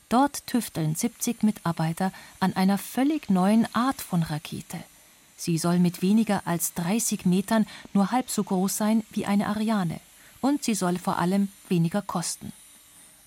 Dort 0.09 0.47
tüfteln 0.47 0.95
70 0.95 1.43
Mitarbeiter 1.43 2.13
an 2.41 2.57
einer 2.57 2.79
völlig 2.79 3.29
neuen 3.29 3.67
Art 3.75 4.01
von 4.01 4.23
Rakete. 4.23 4.79
Sie 5.41 5.57
soll 5.57 5.79
mit 5.79 6.03
weniger 6.03 6.43
als 6.45 6.75
30 6.75 7.25
Metern 7.25 7.65
nur 7.95 8.11
halb 8.11 8.29
so 8.29 8.45
groß 8.45 8.77
sein 8.77 9.05
wie 9.11 9.25
eine 9.25 9.47
Ariane. 9.47 9.99
Und 10.43 10.65
sie 10.65 10.75
soll 10.75 10.99
vor 10.99 11.17
allem 11.19 11.49
weniger 11.71 12.03
kosten. 12.03 12.53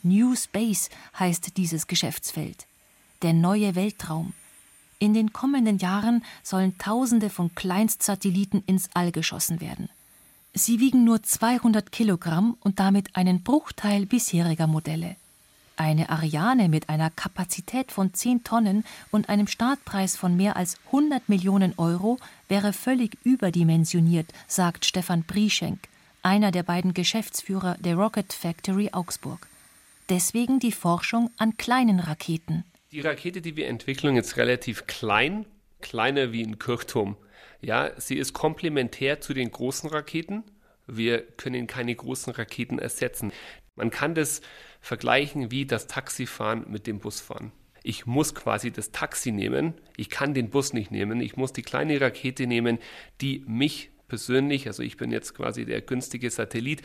New 0.04 0.36
Space 0.36 0.92
heißt 1.18 1.58
dieses 1.58 1.88
Geschäftsfeld. 1.88 2.68
Der 3.24 3.34
neue 3.34 3.74
Weltraum. 3.74 4.34
In 5.00 5.16
den 5.16 5.34
kommenden 5.34 5.80
Jahren 5.80 6.24
sollen 6.44 6.78
Tausende 6.78 7.32
von 7.32 7.56
Kleinstsatelliten 7.56 8.62
ins 8.68 8.90
All 8.94 9.12
geschossen 9.12 9.60
werden. 9.60 9.90
Sie 10.54 10.80
wiegen 10.80 11.04
nur 11.04 11.24
200 11.24 11.92
Kilogramm 11.92 12.58
und 12.60 12.80
damit 12.80 13.16
einen 13.16 13.42
Bruchteil 13.42 14.06
bisheriger 14.06 14.68
Modelle. 14.68 15.16
Eine 15.84 16.08
Ariane 16.08 16.70
mit 16.70 16.88
einer 16.88 17.10
Kapazität 17.10 17.92
von 17.92 18.14
10 18.14 18.46
Tonnen 18.46 18.86
und 19.12 19.28
einem 19.28 19.48
Startpreis 19.48 20.16
von 20.16 20.38
mehr 20.38 20.56
als 20.56 20.78
100 20.86 21.28
Millionen 21.28 21.74
Euro 21.76 22.20
wäre 22.48 22.72
völlig 22.72 23.18
überdimensioniert, 23.26 24.28
sagt 24.48 24.86
Stefan 24.86 25.24
Brieschenk, 25.24 25.80
einer 26.22 26.52
der 26.52 26.64
beiden 26.64 26.94
Geschäftsführer 26.94 27.76
der 27.82 27.98
Rocket 27.98 28.32
Factory 28.32 28.92
Augsburg. 28.94 29.46
Deswegen 30.08 30.62
die 30.62 30.72
Forschung 30.72 31.32
an 31.36 31.58
kleinen 31.58 32.00
Raketen. 32.00 32.64
Die 32.94 33.02
Rakete, 33.02 33.42
die 33.42 33.58
wir 33.58 33.68
entwickeln, 33.68 34.16
ist 34.16 34.38
relativ 34.38 34.88
klein, 34.88 35.46
kleiner 35.82 36.32
wie 36.32 36.46
ein 36.46 36.60
Kirchturm. 36.60 37.18
Ja, 37.60 37.92
sie 38.00 38.16
ist 38.16 38.32
komplementär 38.32 39.20
zu 39.20 39.34
den 39.34 39.52
großen 39.52 39.90
Raketen. 39.90 40.46
Wir 40.88 41.24
können 41.24 41.68
keine 41.68 41.94
großen 41.94 42.32
Raketen 42.32 42.80
ersetzen. 42.80 43.34
Man 43.76 43.90
kann 43.90 44.16
das 44.16 44.42
vergleichen 44.82 45.52
wie 45.52 45.66
das 45.66 45.88
Taxifahren 45.88 46.66
mit 46.70 46.88
dem 46.88 47.00
Busfahren. 47.00 47.52
Ich 47.84 48.06
muss 48.06 48.34
quasi 48.34 48.72
das 48.72 48.92
Taxi 48.92 49.32
nehmen, 49.32 49.74
ich 49.98 50.10
kann 50.10 50.34
den 50.34 50.50
Bus 50.50 50.74
nicht 50.74 50.92
nehmen, 50.92 51.20
ich 51.20 51.36
muss 51.36 51.52
die 51.52 51.64
kleine 51.64 52.00
Rakete 52.00 52.48
nehmen, 52.48 52.80
die 53.20 53.44
mich 53.46 53.92
persönlich, 54.08 54.68
also 54.68 54.84
ich 54.84 54.96
bin 54.96 55.12
jetzt 55.12 55.34
quasi 55.34 55.66
der 55.66 55.82
günstige 55.82 56.30
Satellit, 56.30 56.82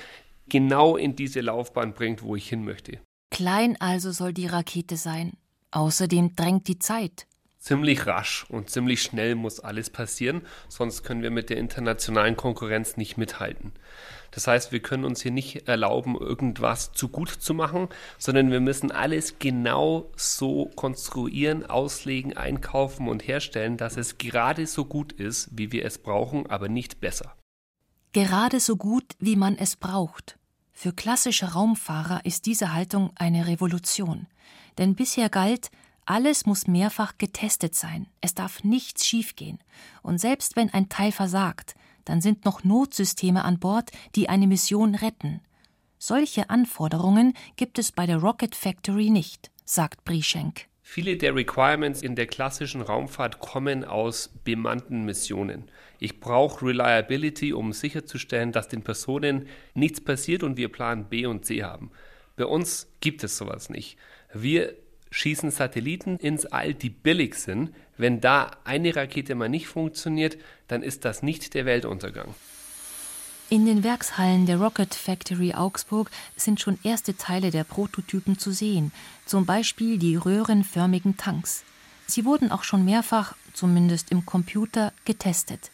genau 0.48 0.96
in 0.96 1.14
diese 1.14 1.40
Laufbahn 1.40 1.94
bringt, 1.94 2.22
wo 2.22 2.34
ich 2.34 2.48
hin 2.48 2.64
möchte. 2.64 3.00
Klein 3.30 3.76
also 3.80 4.10
soll 4.10 4.32
die 4.32 4.46
Rakete 4.46 4.96
sein. 4.96 5.34
Außerdem 5.70 6.34
drängt 6.34 6.66
die 6.66 6.78
Zeit. 6.78 7.26
Ziemlich 7.58 8.06
rasch 8.06 8.46
und 8.48 8.70
ziemlich 8.70 9.02
schnell 9.02 9.34
muss 9.34 9.60
alles 9.60 9.90
passieren, 9.90 10.42
sonst 10.68 11.02
können 11.02 11.22
wir 11.22 11.30
mit 11.30 11.50
der 11.50 11.58
internationalen 11.58 12.36
Konkurrenz 12.36 12.96
nicht 12.96 13.18
mithalten. 13.18 13.72
Das 14.30 14.46
heißt, 14.46 14.72
wir 14.72 14.80
können 14.80 15.04
uns 15.04 15.22
hier 15.22 15.30
nicht 15.30 15.68
erlauben, 15.68 16.16
irgendwas 16.16 16.92
zu 16.92 17.08
gut 17.08 17.30
zu 17.30 17.54
machen, 17.54 17.88
sondern 18.18 18.50
wir 18.50 18.60
müssen 18.60 18.90
alles 18.90 19.38
genau 19.38 20.10
so 20.16 20.66
konstruieren, 20.76 21.64
auslegen, 21.64 22.36
einkaufen 22.36 23.08
und 23.08 23.26
herstellen, 23.26 23.76
dass 23.76 23.96
es 23.96 24.18
gerade 24.18 24.66
so 24.66 24.84
gut 24.84 25.12
ist, 25.12 25.48
wie 25.52 25.72
wir 25.72 25.84
es 25.84 25.98
brauchen, 25.98 26.48
aber 26.48 26.68
nicht 26.68 27.00
besser. 27.00 27.34
Gerade 28.12 28.60
so 28.60 28.76
gut, 28.76 29.14
wie 29.18 29.36
man 29.36 29.56
es 29.56 29.76
braucht. 29.76 30.38
Für 30.72 30.92
klassische 30.92 31.52
Raumfahrer 31.52 32.24
ist 32.24 32.46
diese 32.46 32.72
Haltung 32.72 33.10
eine 33.16 33.46
Revolution. 33.46 34.26
Denn 34.78 34.94
bisher 34.94 35.28
galt, 35.28 35.70
alles 36.06 36.46
muss 36.46 36.66
mehrfach 36.66 37.18
getestet 37.18 37.74
sein, 37.74 38.06
es 38.22 38.34
darf 38.34 38.64
nichts 38.64 39.06
schiefgehen. 39.06 39.58
Und 40.02 40.18
selbst 40.18 40.56
wenn 40.56 40.72
ein 40.72 40.88
Teil 40.88 41.12
versagt, 41.12 41.74
dann 42.08 42.20
sind 42.20 42.44
noch 42.44 42.64
Notsysteme 42.64 43.44
an 43.44 43.58
Bord, 43.58 43.90
die 44.14 44.28
eine 44.28 44.46
Mission 44.46 44.94
retten. 44.94 45.40
Solche 45.98 46.48
Anforderungen 46.48 47.34
gibt 47.56 47.78
es 47.78 47.92
bei 47.92 48.06
der 48.06 48.18
Rocket 48.18 48.54
Factory 48.54 49.10
nicht, 49.10 49.50
sagt 49.64 50.04
Brieschenk. 50.04 50.66
Viele 50.90 51.18
der 51.18 51.34
Requirements 51.34 52.00
in 52.00 52.14
der 52.14 52.26
klassischen 52.26 52.80
Raumfahrt 52.80 53.40
kommen 53.40 53.84
aus 53.84 54.30
bemannten 54.44 55.04
Missionen. 55.04 55.70
Ich 55.98 56.18
brauche 56.18 56.64
Reliability, 56.64 57.52
um 57.52 57.74
sicherzustellen, 57.74 58.52
dass 58.52 58.68
den 58.68 58.82
Personen 58.82 59.48
nichts 59.74 60.00
passiert 60.00 60.42
und 60.42 60.56
wir 60.56 60.70
Plan 60.70 61.10
B 61.10 61.26
und 61.26 61.44
C 61.44 61.62
haben. 61.62 61.90
Bei 62.36 62.46
uns 62.46 62.90
gibt 63.00 63.22
es 63.22 63.36
sowas 63.36 63.68
nicht. 63.68 63.98
Wir 64.32 64.76
schießen 65.10 65.50
Satelliten 65.50 66.18
ins 66.18 66.46
All, 66.46 66.74
die 66.74 66.90
billig 66.90 67.34
sind. 67.34 67.70
Wenn 67.96 68.20
da 68.20 68.50
eine 68.64 68.94
Rakete 68.94 69.34
mal 69.34 69.48
nicht 69.48 69.66
funktioniert, 69.66 70.38
dann 70.68 70.82
ist 70.82 71.04
das 71.04 71.22
nicht 71.22 71.54
der 71.54 71.66
Weltuntergang. 71.66 72.34
In 73.50 73.64
den 73.64 73.82
Werkshallen 73.82 74.44
der 74.44 74.58
Rocket 74.58 74.94
Factory 74.94 75.54
Augsburg 75.54 76.10
sind 76.36 76.60
schon 76.60 76.78
erste 76.82 77.16
Teile 77.16 77.50
der 77.50 77.64
Prototypen 77.64 78.38
zu 78.38 78.52
sehen, 78.52 78.92
zum 79.24 79.46
Beispiel 79.46 79.98
die 79.98 80.16
röhrenförmigen 80.16 81.16
Tanks. 81.16 81.64
Sie 82.06 82.26
wurden 82.26 82.50
auch 82.50 82.62
schon 82.62 82.84
mehrfach, 82.84 83.34
zumindest 83.54 84.10
im 84.10 84.26
Computer, 84.26 84.92
getestet. 85.06 85.70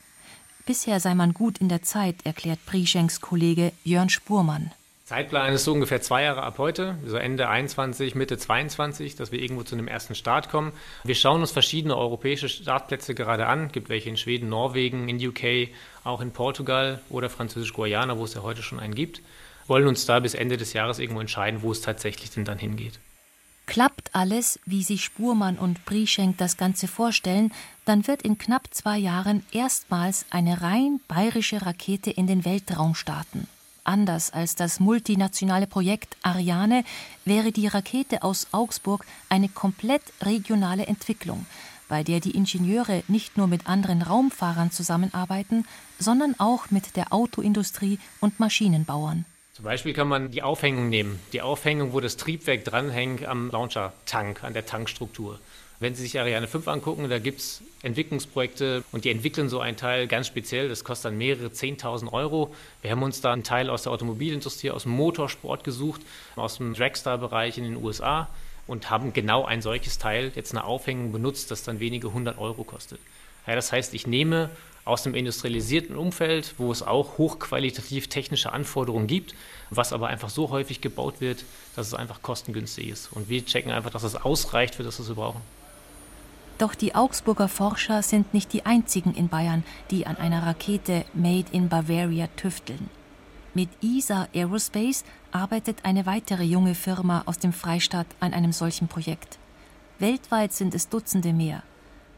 Bisher 0.67 1.01
sei 1.01 1.15
man 1.15 1.35
gut 1.35 1.59
in 1.59 1.69
der 1.69 1.83
Zeit, 1.83 2.25
erklärt 2.25 2.65
Prischenks 2.65 3.21
Kollege 3.21 3.73
Jörn 3.83 4.09
Spurmann. 4.09 4.71
Zeitplan 5.05 5.53
ist 5.53 5.65
so 5.65 5.75
ungefähr 5.75 6.01
zwei 6.01 6.23
Jahre 6.23 6.43
ab 6.43 6.57
heute, 6.57 6.97
so 7.05 7.19
Ende 7.19 7.51
21, 7.51 8.15
Mitte 8.15 8.39
22, 8.39 9.17
dass 9.17 9.33
wir 9.33 9.39
irgendwo 9.39 9.63
zu 9.63 9.75
einem 9.75 9.87
ersten 9.87 10.15
Start 10.15 10.49
kommen. 10.49 10.73
Wir 11.05 11.15
schauen 11.15 11.43
uns 11.43 11.51
verschiedene 11.51 11.95
europäische 11.95 12.49
Startplätze 12.49 13.15
gerade 13.15 13.47
an. 13.47 13.67
Es 13.67 13.73
gibt 13.73 13.91
welche 13.91 14.09
in 14.09 14.17
Schweden, 14.17 14.49
Norwegen, 14.49 15.11
in 15.11 15.19
UK, 15.19 15.69
auch 16.05 16.23
in 16.23 16.31
Portugal 16.31 17.03
oder 17.11 17.29
Französisch-Guayana, 17.29 18.17
wo 18.17 18.25
es 18.25 18.33
ja 18.33 18.43
heute 18.43 18.63
schon 18.63 18.81
einen 18.81 18.95
gibt. 18.95 19.21
Wollen 19.67 19.89
uns 19.89 20.07
da 20.07 20.21
bis 20.21 20.33
Ende 20.33 20.57
des 20.57 20.73
Jahres 20.73 20.99
irgendwo 20.99 21.21
entscheiden, 21.21 21.61
wo 21.61 21.71
es 21.71 21.83
tatsächlich 21.83 22.31
denn 22.31 22.47
dann 22.47 22.59
hingeht. 22.59 22.99
Klappt 23.67 24.15
alles, 24.15 24.59
wie 24.65 24.83
sich 24.83 25.05
Spurmann 25.05 25.59
und 25.59 25.85
Brieschenk 25.85 26.39
das 26.39 26.57
Ganze 26.57 26.89
vorstellen, 26.89 27.53
dann 27.85 28.07
wird 28.07 28.23
in 28.23 28.39
knapp 28.39 28.73
zwei 28.73 28.97
Jahren 28.97 29.45
erstmals 29.53 30.25
eine 30.31 30.63
rein 30.63 31.01
bayerische 31.09 31.67
Rakete 31.67 32.11
in 32.11 32.27
den 32.27 32.47
Weltraum 32.47 32.95
starten. 32.95 33.49
Anders 33.85 34.33
als 34.33 34.57
das 34.57 34.81
multinationale 34.81 35.67
Projekt 35.67 36.17
Ariane 36.23 36.85
wäre 37.27 37.53
die 37.53 37.67
Rakete 37.67 38.23
aus 38.23 38.49
Augsburg 38.51 39.05
eine 39.29 39.51
komplett 39.51 40.03
regionale 40.23 40.87
Entwicklung, 40.87 41.45
bei 41.87 42.03
der 42.03 42.21
die 42.21 42.31
Ingenieure 42.31 43.03
nicht 43.09 43.37
nur 43.37 43.47
mit 43.47 43.67
anderen 43.67 44.01
Raumfahrern 44.01 44.71
zusammenarbeiten, 44.71 45.67
sondern 45.99 46.35
auch 46.39 46.71
mit 46.71 46.97
der 46.97 47.13
Autoindustrie 47.13 47.99
und 48.21 48.41
Maschinenbauern. 48.41 49.27
Zum 49.53 49.67
Beispiel 49.67 49.93
kann 49.93 50.09
man 50.09 50.31
die 50.31 50.43
Aufhängung 50.43 50.89
nehmen. 50.89 51.21
Die 51.35 51.43
Aufhängung, 51.43 51.93
wo 51.93 52.01
das 52.01 52.17
Triebwerk 52.17 52.65
dranhängt 52.65 53.25
am 53.27 53.51
Launcher-Tank, 53.51 54.43
an 54.43 54.55
der 54.55 54.65
Tankstruktur. 54.65 55.39
Wenn 55.81 55.95
Sie 55.95 56.03
sich 56.03 56.19
Ariane 56.19 56.47
5 56.47 56.69
angucken, 56.69 57.09
da 57.11 57.19
gibt 57.19 57.41
es 57.41 57.63
Entwicklungsprojekte 57.83 58.85
und 58.93 59.05
die 59.05 59.11
entwickeln 59.11 59.49
so 59.49 59.61
ein 59.61 59.77
Teil 59.77 60.07
ganz 60.07 60.29
speziell. 60.29 60.69
Das 60.69 60.85
kostet 60.85 61.07
dann 61.07 61.19
mehrere 61.19 61.49
10.000 61.49 62.13
Euro. 62.13 62.55
Wir 62.81 62.93
haben 62.93 63.03
uns 63.03 63.21
da 63.21 63.33
einen 63.33 63.43
Teil 63.43 63.69
aus 63.69 63.83
der 63.83 63.93
Automobilindustrie, 63.93 64.71
aus 64.71 64.85
dem 64.85 64.93
Motorsport 64.93 65.65
gesucht, 65.65 66.01
aus 66.37 66.59
dem 66.59 66.75
Dragstar-Bereich 66.75 67.59
in 67.59 67.65
den 67.65 67.77
USA 67.77 68.29
und 68.67 68.89
haben 68.89 69.13
genau 69.13 69.45
ein 69.45 69.63
solches 69.63 69.99
Teil, 69.99 70.33
jetzt 70.35 70.53
eine 70.53 70.65
Aufhängung 70.65 71.13
benutzt, 71.13 71.51
das 71.51 71.65
dann 71.65 71.81
wenige 71.81 72.13
hundert 72.13 72.39
Euro 72.39 72.65
kostet. 72.65 73.01
Ja, 73.47 73.55
das 73.55 73.73
heißt, 73.73 73.95
ich 73.95 74.07
nehme 74.07 74.51
aus 74.85 75.03
dem 75.03 75.15
industrialisierten 75.15 75.97
Umfeld, 75.97 76.55
wo 76.59 76.71
es 76.71 76.83
auch 76.83 77.19
hochqualitativ 77.19 78.09
technische 78.09 78.53
Anforderungen 78.53 79.07
gibt, 79.07 79.35
was 79.71 79.93
aber 79.93 80.09
einfach 80.09 80.31
so 80.31 80.51
häufig 80.51 80.81
gebaut 80.81 81.21
wird, 81.21 81.45
dass 81.75 81.87
es 81.87 81.95
einfach 81.95 82.23
kostengünstig 82.23 82.89
ist. 82.89 83.13
Und 83.13 83.29
wir 83.29 83.45
checken 83.45 83.73
einfach, 83.73 83.91
dass 83.91 84.03
es 84.03 84.15
ausreicht 84.15 84.75
für 84.75 84.83
das, 84.83 85.01
was 85.01 85.09
wir 85.09 85.15
brauchen. 85.15 85.41
Doch 86.59 86.75
die 86.75 86.95
Augsburger 86.95 87.49
Forscher 87.49 88.03
sind 88.03 88.33
nicht 88.33 88.53
die 88.53 88.65
einzigen 88.65 89.15
in 89.15 89.29
Bayern, 89.29 89.65
die 89.91 90.07
an 90.07 90.17
einer 90.17 90.47
Rakete 90.47 91.05
Made 91.13 91.51
in 91.51 91.69
Bavaria 91.69 92.29
tüfteln. 92.37 92.89
Mit 93.55 93.69
ESA 93.83 94.29
Aerospace 94.35 95.05
arbeitet 95.33 95.85
eine 95.85 96.07
weitere 96.07 96.45
junge 96.45 96.75
Firma 96.75 97.23
aus 97.27 97.39
dem 97.39 97.53
Freistaat 97.53 98.07
an 98.21 98.33
einem 98.35 98.53
solchen 98.53 98.89
Projekt. 98.89 99.39
Weltweit 99.99 100.53
sind 100.53 100.75
es 100.75 100.89
Dutzende 100.89 101.33
mehr. 101.33 101.63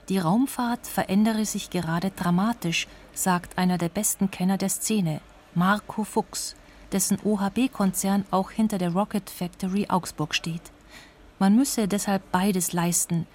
Die 0.09 0.18
Raumfahrt 0.18 0.87
verändere 0.87 1.44
sich 1.44 1.68
gerade 1.68 2.11
dramatisch, 2.11 2.87
sagt 3.12 3.59
einer 3.59 3.77
der 3.77 3.88
besten 3.88 4.31
Kenner 4.31 4.57
der 4.57 4.68
Szene, 4.68 5.20
Marco 5.55 6.05
Fuchs, 6.05 6.55
dessen 6.92 7.18
OHB-Konzern 7.25 8.25
auch 8.31 8.51
hinter 8.51 8.79
der 8.79 8.92
Rocket 8.92 9.29
Factory 9.29 9.87
Augsburg 9.88 10.35
steht. 10.35 10.62
Man 11.38 11.57
müsse 11.57 11.88
deshalb 11.88 12.22
beides 12.31 12.72
leisten: 12.72 13.27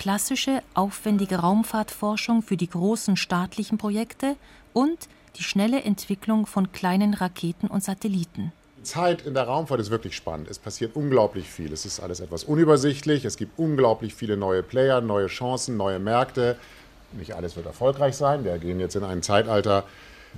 klassische, 0.00 0.62
aufwendige 0.72 1.36
Raumfahrtforschung 1.36 2.42
für 2.42 2.56
die 2.56 2.70
großen 2.70 3.18
staatlichen 3.18 3.76
Projekte 3.76 4.34
und 4.72 4.96
die 5.36 5.42
schnelle 5.42 5.82
Entwicklung 5.82 6.46
von 6.46 6.72
kleinen 6.72 7.12
Raketen 7.12 7.66
und 7.66 7.84
Satelliten. 7.84 8.50
Die 8.78 8.82
Zeit 8.82 9.26
in 9.26 9.34
der 9.34 9.42
Raumfahrt 9.42 9.78
ist 9.78 9.90
wirklich 9.90 10.16
spannend. 10.16 10.48
Es 10.48 10.58
passiert 10.58 10.96
unglaublich 10.96 11.50
viel. 11.50 11.70
Es 11.70 11.84
ist 11.84 12.00
alles 12.00 12.20
etwas 12.20 12.44
unübersichtlich. 12.44 13.26
Es 13.26 13.36
gibt 13.36 13.58
unglaublich 13.58 14.14
viele 14.14 14.38
neue 14.38 14.62
Player, 14.62 15.02
neue 15.02 15.26
Chancen, 15.26 15.76
neue 15.76 15.98
Märkte. 15.98 16.56
Nicht 17.12 17.34
alles 17.34 17.56
wird 17.56 17.66
erfolgreich 17.66 18.16
sein. 18.16 18.42
Wir 18.42 18.56
gehen 18.56 18.80
jetzt 18.80 18.96
in 18.96 19.04
ein 19.04 19.22
Zeitalter, 19.22 19.84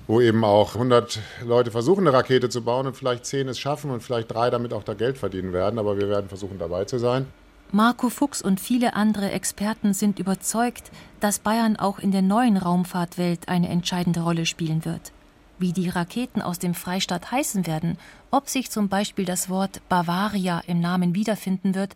wo 0.09 0.21
eben 0.21 0.43
auch 0.43 0.75
100 0.75 1.21
Leute 1.45 1.71
versuchen, 1.71 2.09
eine 2.09 2.17
Rakete 2.17 2.49
zu 2.49 2.63
bauen 2.63 2.89
und 2.89 2.97
vielleicht 2.97 3.27
10 3.27 3.47
es 3.47 3.61
schaffen 3.61 3.93
und 3.93 4.03
vielleicht 4.03 4.33
drei 4.33 4.51
damit 4.51 4.73
auch 4.73 4.83
da 4.83 4.95
Geld 4.95 5.19
verdienen 5.19 5.53
werden. 5.53 5.79
Aber 5.79 5.97
wir 5.99 6.09
werden 6.09 6.29
versuchen, 6.29 6.59
dabei 6.59 6.85
zu 6.85 6.99
sein. 6.99 7.27
Marco 7.75 8.11
Fuchs 8.11 8.43
und 8.43 8.61
viele 8.61 8.95
andere 8.95 9.31
Experten 9.31 9.95
sind 9.95 10.19
überzeugt, 10.19 10.91
dass 11.21 11.39
Bayern 11.39 11.77
auch 11.77 11.99
in 11.99 12.13
der 12.13 12.21
neuen 12.21 12.59
Raumfahrtwelt 12.59 13.49
eine 13.49 13.71
entscheidende 13.71 14.21
Rolle 14.21 14.45
spielen 14.45 14.85
wird. 14.85 15.11
Wie 15.59 15.73
die 15.73 15.89
Raketen 15.89 16.43
aus 16.43 16.59
dem 16.59 16.75
Freistaat 16.75 17.33
heißen 17.33 17.67
werden, 17.67 17.97
ob 18.31 18.51
sich 18.51 18.71
zum 18.71 18.91
Beispiel 18.91 19.25
das 19.25 19.49
Wort 19.49 19.81
Bavaria 19.89 20.61
im 20.67 20.81
Namen 20.81 21.15
wiederfinden 21.15 21.75
wird, 21.75 21.95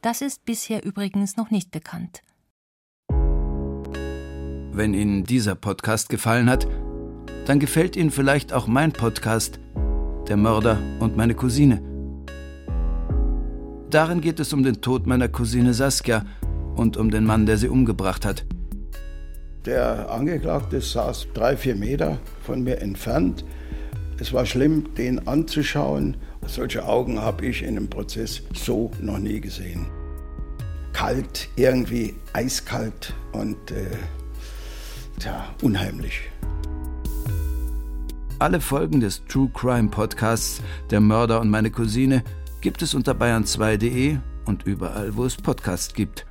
das 0.00 0.22
ist 0.22 0.46
bisher 0.46 0.82
übrigens 0.86 1.36
noch 1.36 1.50
nicht 1.50 1.70
bekannt. 1.72 2.22
Wenn 4.72 4.94
Ihnen 4.94 5.24
dieser 5.24 5.56
Podcast 5.56 6.08
gefallen 6.08 6.48
hat, 6.48 6.66
dann 7.44 7.60
gefällt 7.60 7.96
Ihnen 7.96 8.10
vielleicht 8.10 8.54
auch 8.54 8.66
mein 8.66 8.92
Podcast 8.92 9.60
Der 10.26 10.38
Mörder 10.38 10.78
und 11.00 11.18
meine 11.18 11.34
Cousine. 11.34 11.97
Darin 13.90 14.20
geht 14.20 14.38
es 14.38 14.52
um 14.52 14.62
den 14.62 14.82
Tod 14.82 15.06
meiner 15.06 15.28
Cousine 15.28 15.72
Saskia 15.72 16.26
und 16.76 16.98
um 16.98 17.10
den 17.10 17.24
Mann, 17.24 17.46
der 17.46 17.56
sie 17.56 17.68
umgebracht 17.68 18.26
hat. 18.26 18.44
Der 19.64 20.10
Angeklagte 20.10 20.82
saß 20.82 21.28
drei, 21.32 21.56
vier 21.56 21.74
Meter 21.74 22.18
von 22.42 22.62
mir 22.62 22.82
entfernt. 22.82 23.46
Es 24.20 24.32
war 24.34 24.44
schlimm, 24.44 24.94
den 24.96 25.26
anzuschauen. 25.26 26.18
Solche 26.46 26.84
Augen 26.84 27.20
habe 27.20 27.46
ich 27.46 27.62
in 27.62 27.76
einem 27.76 27.88
Prozess 27.88 28.42
so 28.54 28.90
noch 29.00 29.18
nie 29.18 29.40
gesehen. 29.40 29.86
Kalt, 30.92 31.48
irgendwie 31.56 32.14
eiskalt 32.34 33.14
und 33.32 33.70
äh, 33.70 33.86
tja, 35.18 35.46
unheimlich. 35.62 36.28
Alle 38.38 38.60
Folgen 38.60 39.00
des 39.00 39.24
True 39.26 39.50
Crime 39.54 39.88
Podcasts 39.88 40.62
Der 40.90 41.00
Mörder 41.00 41.40
und 41.40 41.48
meine 41.48 41.70
Cousine 41.70 42.22
gibt 42.60 42.82
es 42.82 42.94
unter 42.94 43.12
bayern2.de 43.12 44.18
und 44.44 44.64
überall, 44.64 45.16
wo 45.16 45.24
es 45.24 45.36
Podcasts 45.36 45.94
gibt. 45.94 46.27